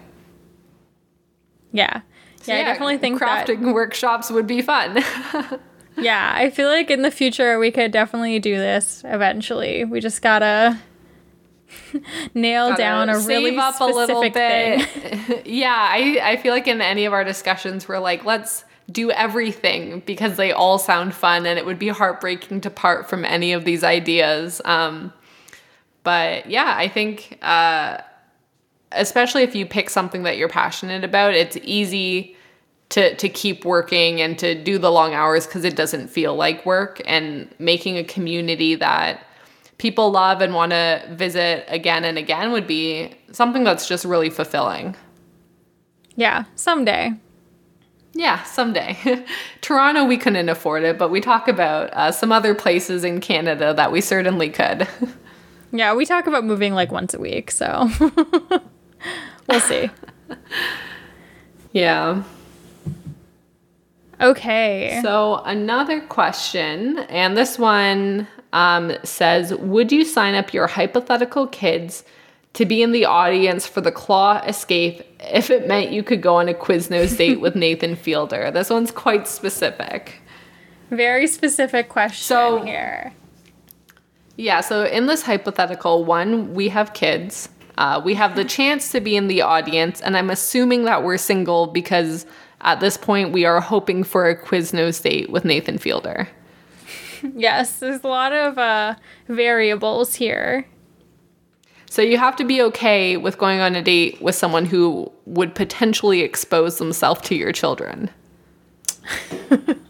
[1.71, 2.01] Yeah.
[2.45, 3.47] Yeah, I definitely think that.
[3.47, 5.03] crafting workshops would be fun
[5.97, 9.85] Yeah, I feel like in the future we could definitely do this eventually.
[9.85, 10.77] We just gotta
[12.33, 15.41] nail Gotta down a really up specific thing.
[15.45, 20.01] yeah, I, I feel like in any of our discussions, we're like, let's do everything
[20.05, 23.65] because they all sound fun and it would be heartbreaking to part from any of
[23.65, 24.61] these ideas.
[24.63, 25.11] Um,
[26.03, 27.97] but yeah, I think, uh,
[28.91, 32.35] especially if you pick something that you're passionate about, it's easy
[32.89, 36.65] to, to keep working and to do the long hours because it doesn't feel like
[36.65, 39.24] work and making a community that
[39.77, 44.29] people love and want to visit again and again would be something that's just really
[44.29, 44.95] fulfilling.
[46.15, 47.13] Yeah, someday.
[48.13, 49.25] Yeah, someday.
[49.61, 53.73] Toronto, we couldn't afford it, but we talk about uh, some other places in Canada
[53.73, 54.87] that we certainly could.
[55.71, 57.89] Yeah, we talk about moving like once a week, so
[59.49, 59.89] we'll see.
[61.73, 62.23] yeah.
[64.21, 64.99] Okay.
[65.03, 72.03] So, another question, and this one um, says Would you sign up your hypothetical kids
[72.53, 76.37] to be in the audience for the Claw Escape if it meant you could go
[76.37, 78.49] on a Quiznos date with Nathan Fielder?
[78.49, 80.21] This one's quite specific.
[80.89, 83.13] Very specific question So- here.
[84.37, 87.47] Yeah, so in this hypothetical one, we have kids.
[87.77, 91.17] Uh, we have the chance to be in the audience, and I'm assuming that we're
[91.17, 92.25] single because
[92.61, 96.27] at this point we are hoping for a Quiznos date with Nathan Fielder.
[97.35, 98.95] Yes, there's a lot of uh,
[99.27, 100.67] variables here.
[101.89, 105.55] So you have to be okay with going on a date with someone who would
[105.55, 108.09] potentially expose themselves to your children.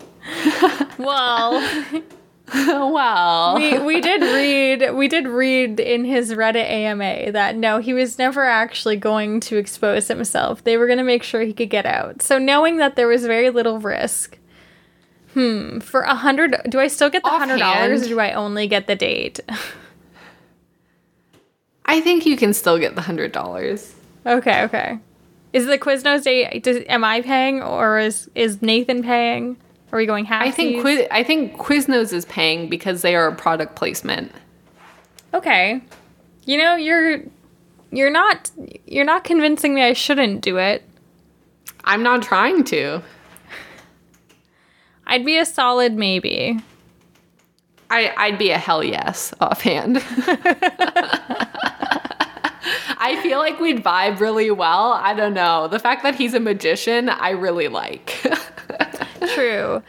[0.98, 2.02] Well,
[2.54, 7.94] well, we, we did read we did read in his Reddit AMA that no, he
[7.94, 10.64] was never actually going to expose himself.
[10.64, 12.22] They were going to make sure he could get out.
[12.22, 14.38] So knowing that there was very little risk.
[15.36, 18.68] Hmm, for a hundred, do I still get the hundred dollars, or do I only
[18.68, 19.42] get the date?
[21.86, 23.94] I think you can still get the hundred dollars.
[24.26, 24.98] okay, okay.
[25.52, 26.64] Is the Quiznos date?
[26.64, 29.58] Does, am I paying, or is is Nathan paying?
[29.92, 30.42] Are we going half?
[30.42, 34.32] I think Quiz- I think Quiznos is paying because they are a product placement.
[35.34, 35.82] Okay.
[36.46, 37.22] You know, you're
[37.92, 38.52] you're not
[38.86, 40.84] you're not convincing me I shouldn't do it.
[41.84, 43.02] I'm not trying to.
[45.08, 46.60] I'd be a solid maybe.
[47.90, 49.98] I, I'd be a hell yes offhand.
[52.98, 54.94] I feel like we'd vibe really well.
[54.94, 55.68] I don't know.
[55.68, 58.16] The fact that he's a magician, I really like.
[59.36, 59.84] True.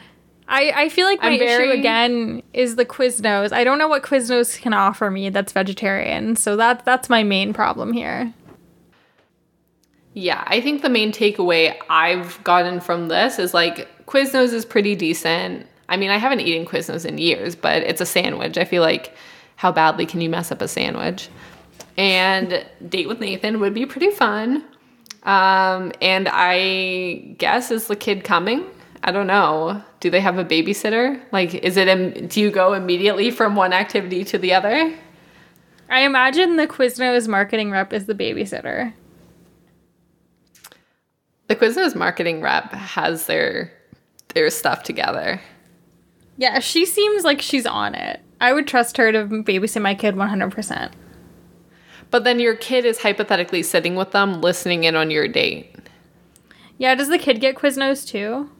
[0.49, 3.53] I, I feel like my very- issue again is the Quiznos.
[3.53, 7.53] I don't know what Quiznos can offer me that's vegetarian, so that that's my main
[7.53, 8.33] problem here.
[10.13, 14.95] Yeah, I think the main takeaway I've gotten from this is like Quiznos is pretty
[14.95, 15.67] decent.
[15.89, 18.59] I mean, I haven't eaten Quiznos in years, but it's a sandwich.
[18.59, 19.15] I feel like
[19.57, 21.29] how badly can you mess up a sandwich?
[21.97, 24.65] And Date with Nathan would be pretty fun.
[25.23, 28.65] Um, and I guess is the kid coming?
[29.03, 29.83] I don't know.
[30.01, 31.21] Do they have a babysitter?
[31.33, 31.89] Like, is it?
[31.89, 34.95] Im- do you go immediately from one activity to the other?
[35.89, 38.93] I imagine the Quiznos marketing rep is the babysitter.
[41.49, 43.73] The Quiznos marketing rep has their
[44.37, 45.41] their stuff together.
[46.37, 48.21] Yeah, she seems like she's on it.
[48.41, 50.93] I would trust her to babysit my kid 100%.
[52.11, 55.75] But then your kid is hypothetically sitting with them, listening in on your date.
[56.79, 58.51] Yeah, does the kid get Quiznos too?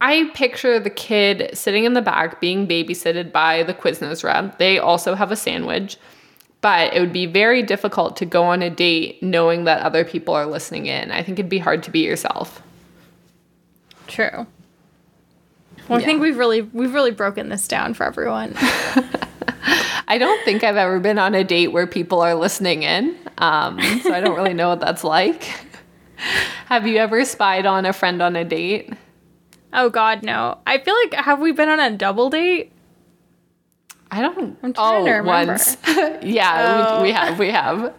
[0.00, 4.58] I picture the kid sitting in the back being babysitted by the Quiznos rep.
[4.58, 5.96] They also have a sandwich,
[6.60, 10.34] but it would be very difficult to go on a date knowing that other people
[10.34, 11.10] are listening in.
[11.10, 12.62] I think it'd be hard to be yourself.
[14.12, 14.46] True.
[15.88, 18.52] Well, I think we've really we've really broken this down for everyone.
[20.06, 23.80] I don't think I've ever been on a date where people are listening in, um,
[24.02, 25.44] so I don't really know what that's like.
[26.66, 28.92] have you ever spied on a friend on a date?
[29.72, 30.58] oh God, no!
[30.66, 32.70] I feel like have we been on a double date?
[34.10, 34.58] I don't.
[34.62, 35.52] I'm trying oh, to remember.
[35.52, 35.78] once.
[36.22, 37.14] yeah, we, we Oh.
[37.14, 37.38] have.
[37.38, 37.94] We have.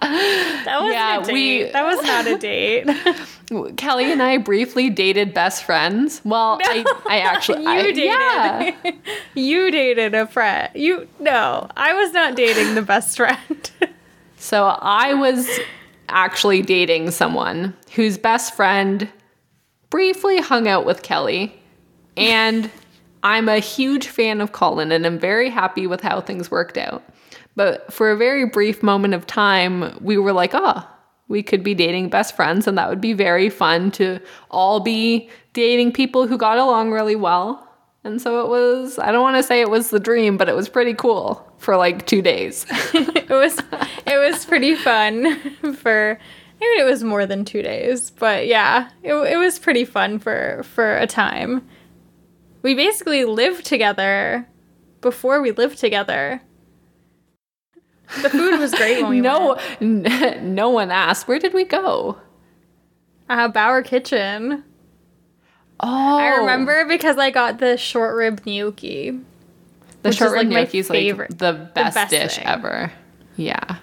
[0.00, 1.32] That was Yeah, a date.
[1.32, 2.86] we- That was not a date.
[3.76, 6.20] Kelly and I briefly dated best friends.
[6.24, 8.04] Well, I, I actually, you I, dated.
[8.04, 8.92] yeah.
[9.34, 10.70] you dated a friend.
[10.74, 13.70] You no, I was not dating the best friend.
[14.42, 15.60] So I was
[16.08, 19.06] actually dating someone whose best friend
[19.90, 21.54] briefly hung out with Kelly,
[22.16, 22.70] and
[23.22, 27.02] I'm a huge fan of Colin, and I'm very happy with how things worked out.
[27.54, 30.88] But for a very brief moment of time, we were like, oh,
[31.30, 34.18] we could be dating best friends, and that would be very fun to
[34.50, 37.66] all be dating people who got along really well.
[38.02, 40.56] And so it was, I don't want to say it was the dream, but it
[40.56, 42.66] was pretty cool for like two days.
[42.94, 43.58] it was
[44.06, 45.38] it was pretty fun
[45.76, 46.18] for
[46.60, 50.64] maybe it was more than two days, but yeah, it, it was pretty fun for
[50.64, 51.64] for a time.
[52.62, 54.48] We basically lived together
[55.00, 56.42] before we lived together.
[58.22, 60.06] The food was great when we no, went.
[60.08, 61.28] n- no one asked.
[61.28, 62.18] Where did we go?
[63.28, 64.64] Uh, Bauer Kitchen.
[65.82, 69.18] Oh, I remember because I got the short rib gnocchi.
[70.02, 72.46] the short is, like, rib my gnocchi's like the best, best dish thing.
[72.46, 72.92] ever.
[73.36, 73.76] Yeah.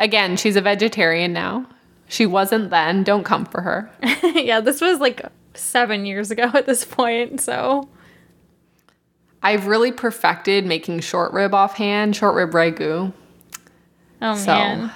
[0.00, 1.66] Again, she's a vegetarian now.
[2.08, 3.04] She wasn't then.
[3.04, 3.90] Don't come for her.
[4.34, 5.22] yeah, this was like
[5.54, 7.88] seven years ago at this point, so
[9.42, 13.12] I've really perfected making short rib offhand, short rib ragu.
[14.22, 14.92] Oh So man.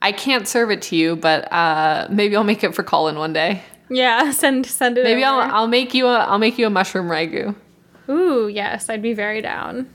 [0.00, 3.32] I can't serve it to you, but uh, maybe I'll make it for Colin one
[3.32, 3.62] day.
[3.88, 5.04] Yeah, send send it.
[5.04, 5.40] Maybe I'll.
[5.40, 7.54] I'll make you a I'll make you a mushroom ragu.
[8.08, 9.88] Ooh, yes, I'd be very down.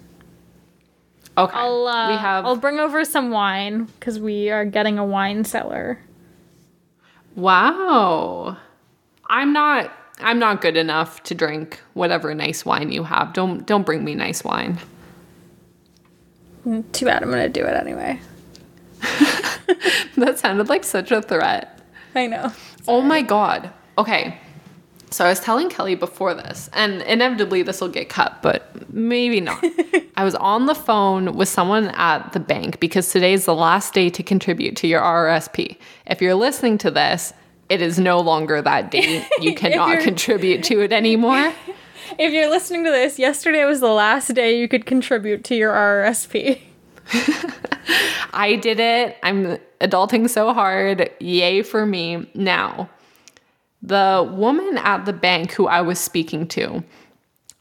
[1.38, 1.56] Okay.
[1.56, 5.44] I'll uh, we have I'll bring over some wine because we are getting a wine
[5.44, 6.00] cellar.
[7.36, 8.58] Wow.
[9.30, 13.34] I'm not I'm not good enough to drink whatever nice wine you have.
[13.34, 14.80] Don't don't bring me nice wine.
[16.92, 18.20] Too bad I'm gonna do it anyway.
[20.18, 21.80] That sounded like such a threat.
[22.16, 22.52] I know.
[22.88, 23.72] Oh my god.
[23.98, 24.40] Okay.
[25.12, 29.40] So I was telling Kelly before this, and inevitably this will get cut, but maybe
[29.40, 29.64] not.
[30.18, 33.94] I was on the phone with someone at the bank because today is the last
[33.94, 35.78] day to contribute to your RRSP.
[36.08, 37.32] If you're listening to this,
[37.70, 39.26] it is no longer that date.
[39.40, 41.54] You cannot contribute to it anymore.
[42.18, 45.74] If you're listening to this, yesterday was the last day you could contribute to your
[45.74, 46.62] RRSP.
[48.34, 49.18] I did it.
[49.24, 51.10] I'm adulting so hard.
[51.20, 52.30] Yay for me.
[52.34, 52.90] Now,
[53.82, 56.84] the woman at the bank who I was speaking to,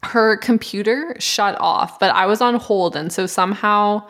[0.04, 2.94] her computer shut off, but I was on hold.
[2.94, 4.06] And so somehow,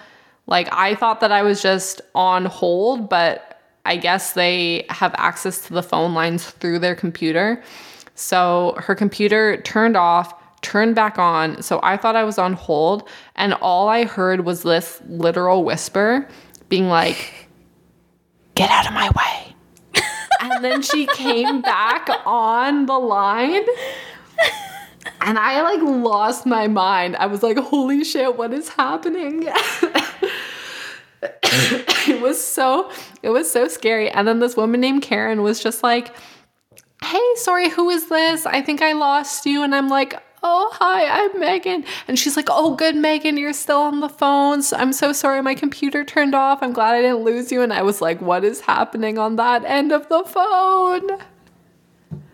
[0.46, 5.66] like, I thought that I was just on hold, but I guess they have access
[5.66, 7.62] to the phone lines through their computer.
[8.16, 11.62] So her computer turned off, turned back on.
[11.62, 13.08] So I thought I was on hold.
[13.36, 16.26] And all I heard was this literal whisper
[16.68, 17.48] being like,
[18.54, 20.02] get out of my way.
[20.40, 23.64] and then she came back on the line.
[25.20, 27.16] And I like lost my mind.
[27.16, 29.48] I was like, holy shit, what is happening?
[31.22, 32.90] it was so
[33.22, 34.10] it was so scary.
[34.10, 36.14] And then this woman named Karen was just like,
[37.04, 38.46] hey, sorry, who is this?
[38.46, 39.62] I think I lost you.
[39.62, 41.84] And I'm like, oh, hi, I'm Megan.
[42.08, 44.62] And she's like, oh, good, Megan, you're still on the phone.
[44.62, 46.62] So I'm so sorry, my computer turned off.
[46.62, 47.62] I'm glad I didn't lose you.
[47.62, 51.08] And I was like, what is happening on that end of the phone?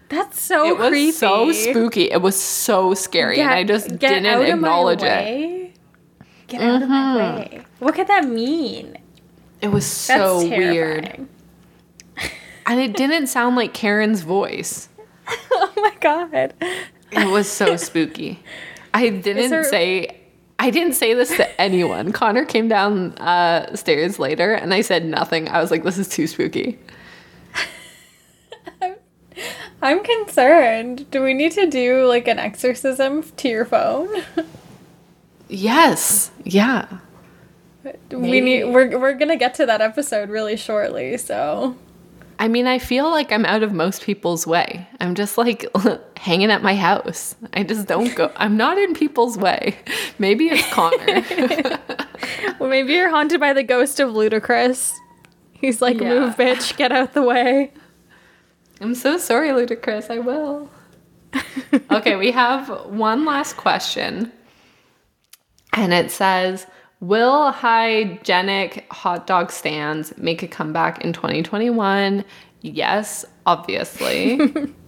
[0.09, 1.13] That's so it was creepy.
[1.13, 2.11] so spooky.
[2.11, 3.41] It was so scary.
[3.41, 5.75] and I just didn't out of my acknowledge it.
[6.49, 7.37] Get out of my Mhm.
[7.37, 7.63] way.
[7.79, 8.99] What could that mean?
[9.63, 11.27] It was so weird.
[12.67, 14.89] And it didn't sound like Karen's voice.
[15.29, 16.55] oh my god.
[17.11, 18.43] It was so spooky.
[18.95, 20.19] I didn't there- say
[20.59, 22.13] I didn't say this to anyone.
[22.13, 25.49] Connor came down uh, stairs later and I said nothing.
[25.49, 26.79] I was like, this is too spooky.
[29.83, 31.11] I'm concerned.
[31.11, 34.09] Do we need to do like an exorcism to your phone?
[35.49, 36.31] Yes.
[36.45, 36.87] Yeah.
[37.85, 38.41] we Maybe.
[38.41, 41.77] need we're we're going to get to that episode really shortly, so
[42.43, 44.89] I mean, I feel like I'm out of most people's way.
[44.99, 45.65] I'm just like
[46.17, 47.37] hanging at my house.
[47.53, 48.33] I just don't go.
[48.35, 49.79] I'm not in people's way.
[50.19, 51.79] Maybe it's Connor.
[52.59, 54.93] well, maybe you're haunted by the ghost of Ludacris.
[55.53, 56.09] He's like, Yeah.
[56.09, 57.71] "Move, bitch, get out the way."
[58.81, 60.11] I'm so sorry, Ludacris.
[60.11, 60.69] I will.
[61.93, 64.33] okay, we have one last question.
[65.75, 66.67] And it says
[67.03, 72.25] Will hygienic hot dog stands make a comeback in 2021?
[72.63, 74.39] Yes, obviously.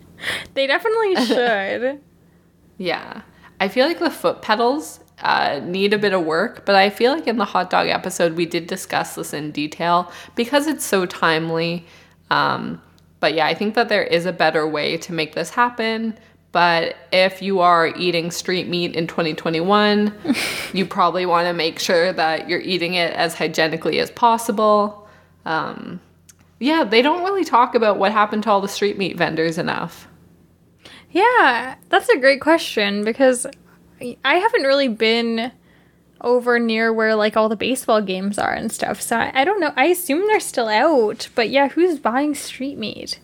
[0.54, 2.00] They definitely should.
[2.78, 3.22] yeah.
[3.60, 7.12] I feel like the foot pedals uh, need a bit of work, but I feel
[7.12, 11.06] like in the hot dog episode we did discuss this in detail because it's so
[11.06, 11.86] timely.
[12.30, 12.80] Um,
[13.20, 16.18] but yeah, I think that there is a better way to make this happen.
[16.54, 20.14] But if you are eating street meat in 2021,
[20.72, 25.08] you probably want to make sure that you're eating it as hygienically as possible.
[25.46, 25.98] Um,
[26.60, 30.06] yeah, they don't really talk about what happened to all the street meat vendors enough.
[31.10, 33.48] Yeah, that's a great question because
[34.24, 35.50] I haven't really been
[36.20, 39.02] over near where like all the baseball games are and stuff.
[39.02, 39.72] So I, I don't know.
[39.74, 43.18] I assume they're still out, but yeah, who's buying street meat?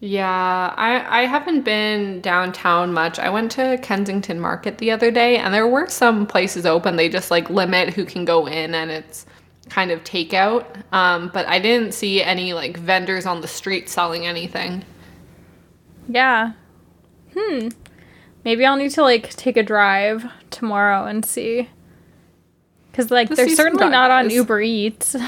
[0.00, 3.18] Yeah, I, I haven't been downtown much.
[3.18, 6.96] I went to Kensington Market the other day and there were some places open.
[6.96, 9.24] They just like limit who can go in and it's
[9.70, 10.66] kind of takeout.
[10.92, 14.84] Um, but I didn't see any like vendors on the street selling anything.
[16.08, 16.52] Yeah.
[17.34, 17.68] Hmm.
[18.44, 21.70] Maybe I'll need to like take a drive tomorrow and see.
[22.92, 24.30] Cause like they're certainly not on.
[24.30, 25.16] Uber Eats.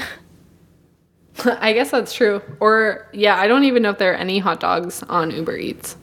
[1.59, 2.41] I guess that's true.
[2.59, 5.95] Or yeah, I don't even know if there are any hot dogs on Uber Eats.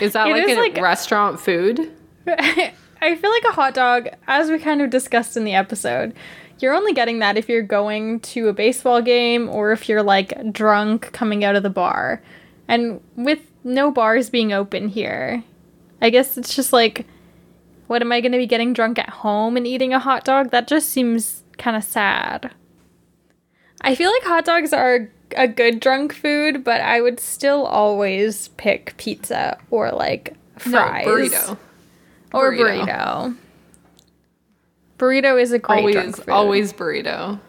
[0.00, 1.90] Is that It like is a like- restaurant food?
[2.26, 6.14] I feel like a hot dog, as we kind of discussed in the episode,
[6.60, 10.52] you're only getting that if you're going to a baseball game or if you're like
[10.52, 12.22] drunk coming out of the bar.
[12.66, 15.42] And with no bars being open here,
[16.00, 17.06] I guess it's just like,
[17.88, 20.50] what am I going to be getting drunk at home and eating a hot dog?
[20.50, 22.52] That just seems kind of sad.
[23.84, 28.48] I feel like hot dogs are a good drunk food, but I would still always
[28.56, 31.58] pick pizza or like fries No, burrito.
[32.32, 32.86] or Burrito.
[32.86, 33.36] burrito.
[34.98, 36.28] Burrito is a great always drunk food.
[36.30, 37.40] always burrito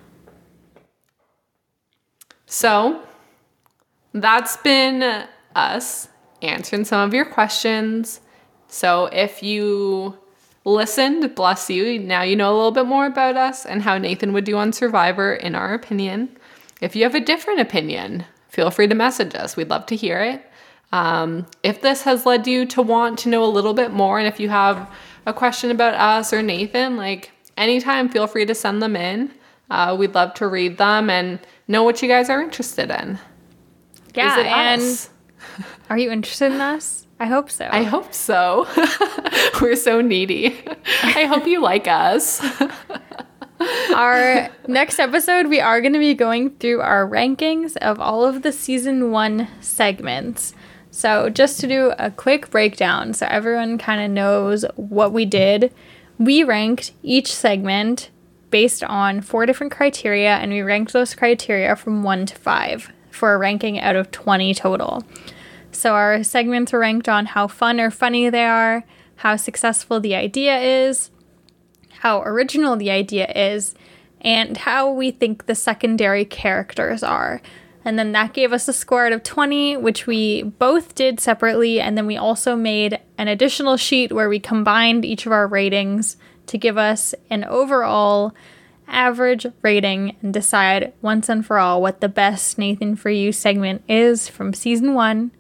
[2.48, 3.02] so
[4.14, 5.26] that's been
[5.56, 6.08] us
[6.42, 8.22] answering some of your questions
[8.68, 10.16] so if you
[10.64, 14.34] listened bless you now you know a little bit more about us and how nathan
[14.34, 16.35] would do on survivor in our opinion
[16.82, 20.20] if you have a different opinion feel free to message us we'd love to hear
[20.20, 20.46] it
[20.92, 24.28] um, if this has led you to want to know a little bit more, and
[24.28, 24.90] if you have
[25.26, 29.32] a question about us or Nathan, like anytime, feel free to send them in.
[29.70, 33.20] Uh, we'd love to read them and know what you guys are interested in.
[34.14, 35.10] yeah, and us?
[35.90, 37.08] are you interested in us?
[37.20, 37.68] I hope so.
[37.70, 38.66] I hope so.
[39.62, 40.58] We're so needy.
[41.04, 42.42] I hope you like us.
[43.96, 48.42] Our next episode, we are going to be going through our rankings of all of
[48.42, 50.54] the season one segments.
[50.92, 55.74] So, just to do a quick breakdown so everyone kind of knows what we did,
[56.18, 58.10] we ranked each segment
[58.50, 63.34] based on four different criteria, and we ranked those criteria from one to five for
[63.34, 65.04] a ranking out of 20 total.
[65.72, 68.86] So our segments were ranked on how fun or funny they are,
[69.18, 71.12] how successful the idea is,
[72.06, 73.74] how original the idea is,
[74.22, 77.42] and how we think the secondary characters are.
[77.84, 81.82] And then that gave us a score out of 20, which we both did separately.
[81.82, 86.16] And then we also made an additional sheet where we combined each of our ratings
[86.46, 88.36] to give us an overall
[88.88, 93.82] average rating and decide once and for all what the best Nathan for You segment
[93.90, 95.32] is from season one.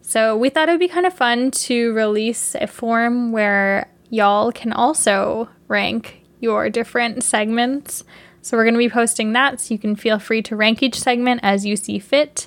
[0.00, 4.50] So we thought it would be kind of fun to release a form where y'all
[4.52, 8.04] can also rank your different segments.
[8.42, 10.98] So we're going to be posting that, so you can feel free to rank each
[10.98, 12.46] segment as you see fit.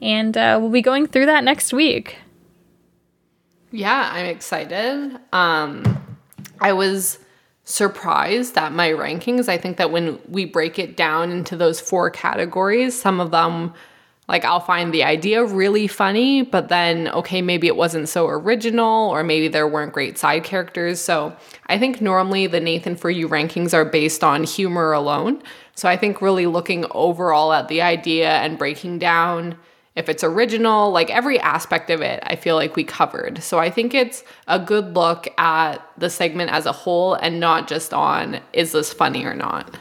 [0.00, 2.16] And uh, we'll be going through that next week.
[3.70, 5.18] Yeah, I'm excited.
[5.32, 6.18] Um,
[6.60, 7.18] I was
[7.64, 9.48] surprised at my rankings.
[9.48, 13.72] I think that when we break it down into those four categories, some of them,
[14.28, 19.10] like I'll find the idea really funny, but then, okay, maybe it wasn't so original,
[19.10, 21.00] or maybe there weren't great side characters.
[21.00, 21.36] So
[21.66, 25.42] I think normally the Nathan For You rankings are based on humor alone.
[25.74, 29.56] So I think really looking overall at the idea and breaking down
[29.94, 33.42] if it's original, like every aspect of it, I feel like we covered.
[33.42, 37.68] So I think it's a good look at the segment as a whole and not
[37.68, 39.76] just on is this funny or not.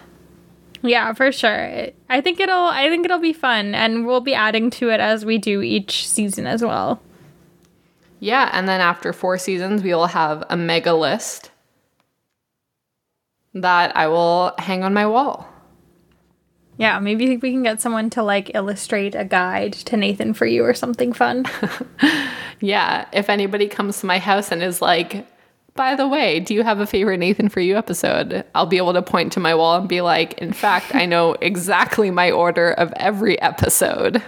[0.84, 1.88] Yeah, for sure.
[2.10, 5.26] I think it'll I think it'll be fun and we'll be adding to it as
[5.26, 7.02] we do each season as well.
[8.20, 11.50] Yeah, and then after 4 seasons, we will have a mega list
[13.54, 15.48] that I will hang on my wall.
[16.78, 20.64] Yeah, maybe we can get someone to like illustrate a guide to Nathan for you
[20.64, 21.46] or something fun.
[22.60, 25.28] yeah, if anybody comes to my house and is like,
[25.76, 28.44] by the way, do you have a favorite Nathan for you episode?
[28.54, 31.34] I'll be able to point to my wall and be like, in fact, I know
[31.42, 34.22] exactly my order of every episode.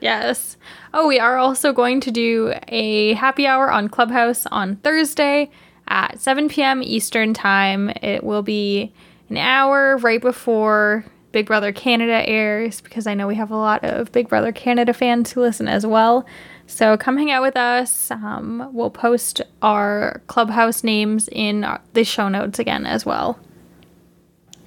[0.00, 0.56] Yes.
[0.94, 5.50] Oh, we are also going to do a happy hour on Clubhouse on Thursday
[5.88, 6.82] at 7 p.m.
[6.82, 7.90] Eastern Time.
[8.02, 8.92] It will be
[9.28, 13.84] an hour right before Big Brother Canada airs because I know we have a lot
[13.84, 16.26] of Big Brother Canada fans who listen as well.
[16.72, 18.10] So come hang out with us.
[18.10, 23.38] Um, we'll post our clubhouse names in the show notes again as well.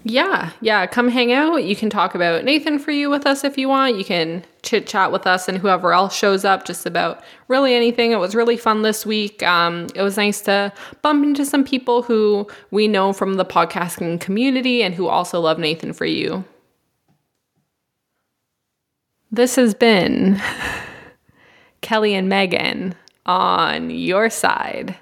[0.03, 1.63] Yeah, yeah, come hang out.
[1.63, 3.97] You can talk about Nathan for you with us if you want.
[3.97, 8.11] You can chit chat with us and whoever else shows up just about really anything.
[8.11, 9.41] It was really fun this week.
[9.41, 10.71] Um, it was nice to
[11.01, 15.57] bump into some people who we know from the podcasting community and who also love
[15.57, 16.45] Nathan for you.
[19.31, 20.39] This has been
[21.85, 22.95] Kelly and Megan
[23.27, 24.97] on your side.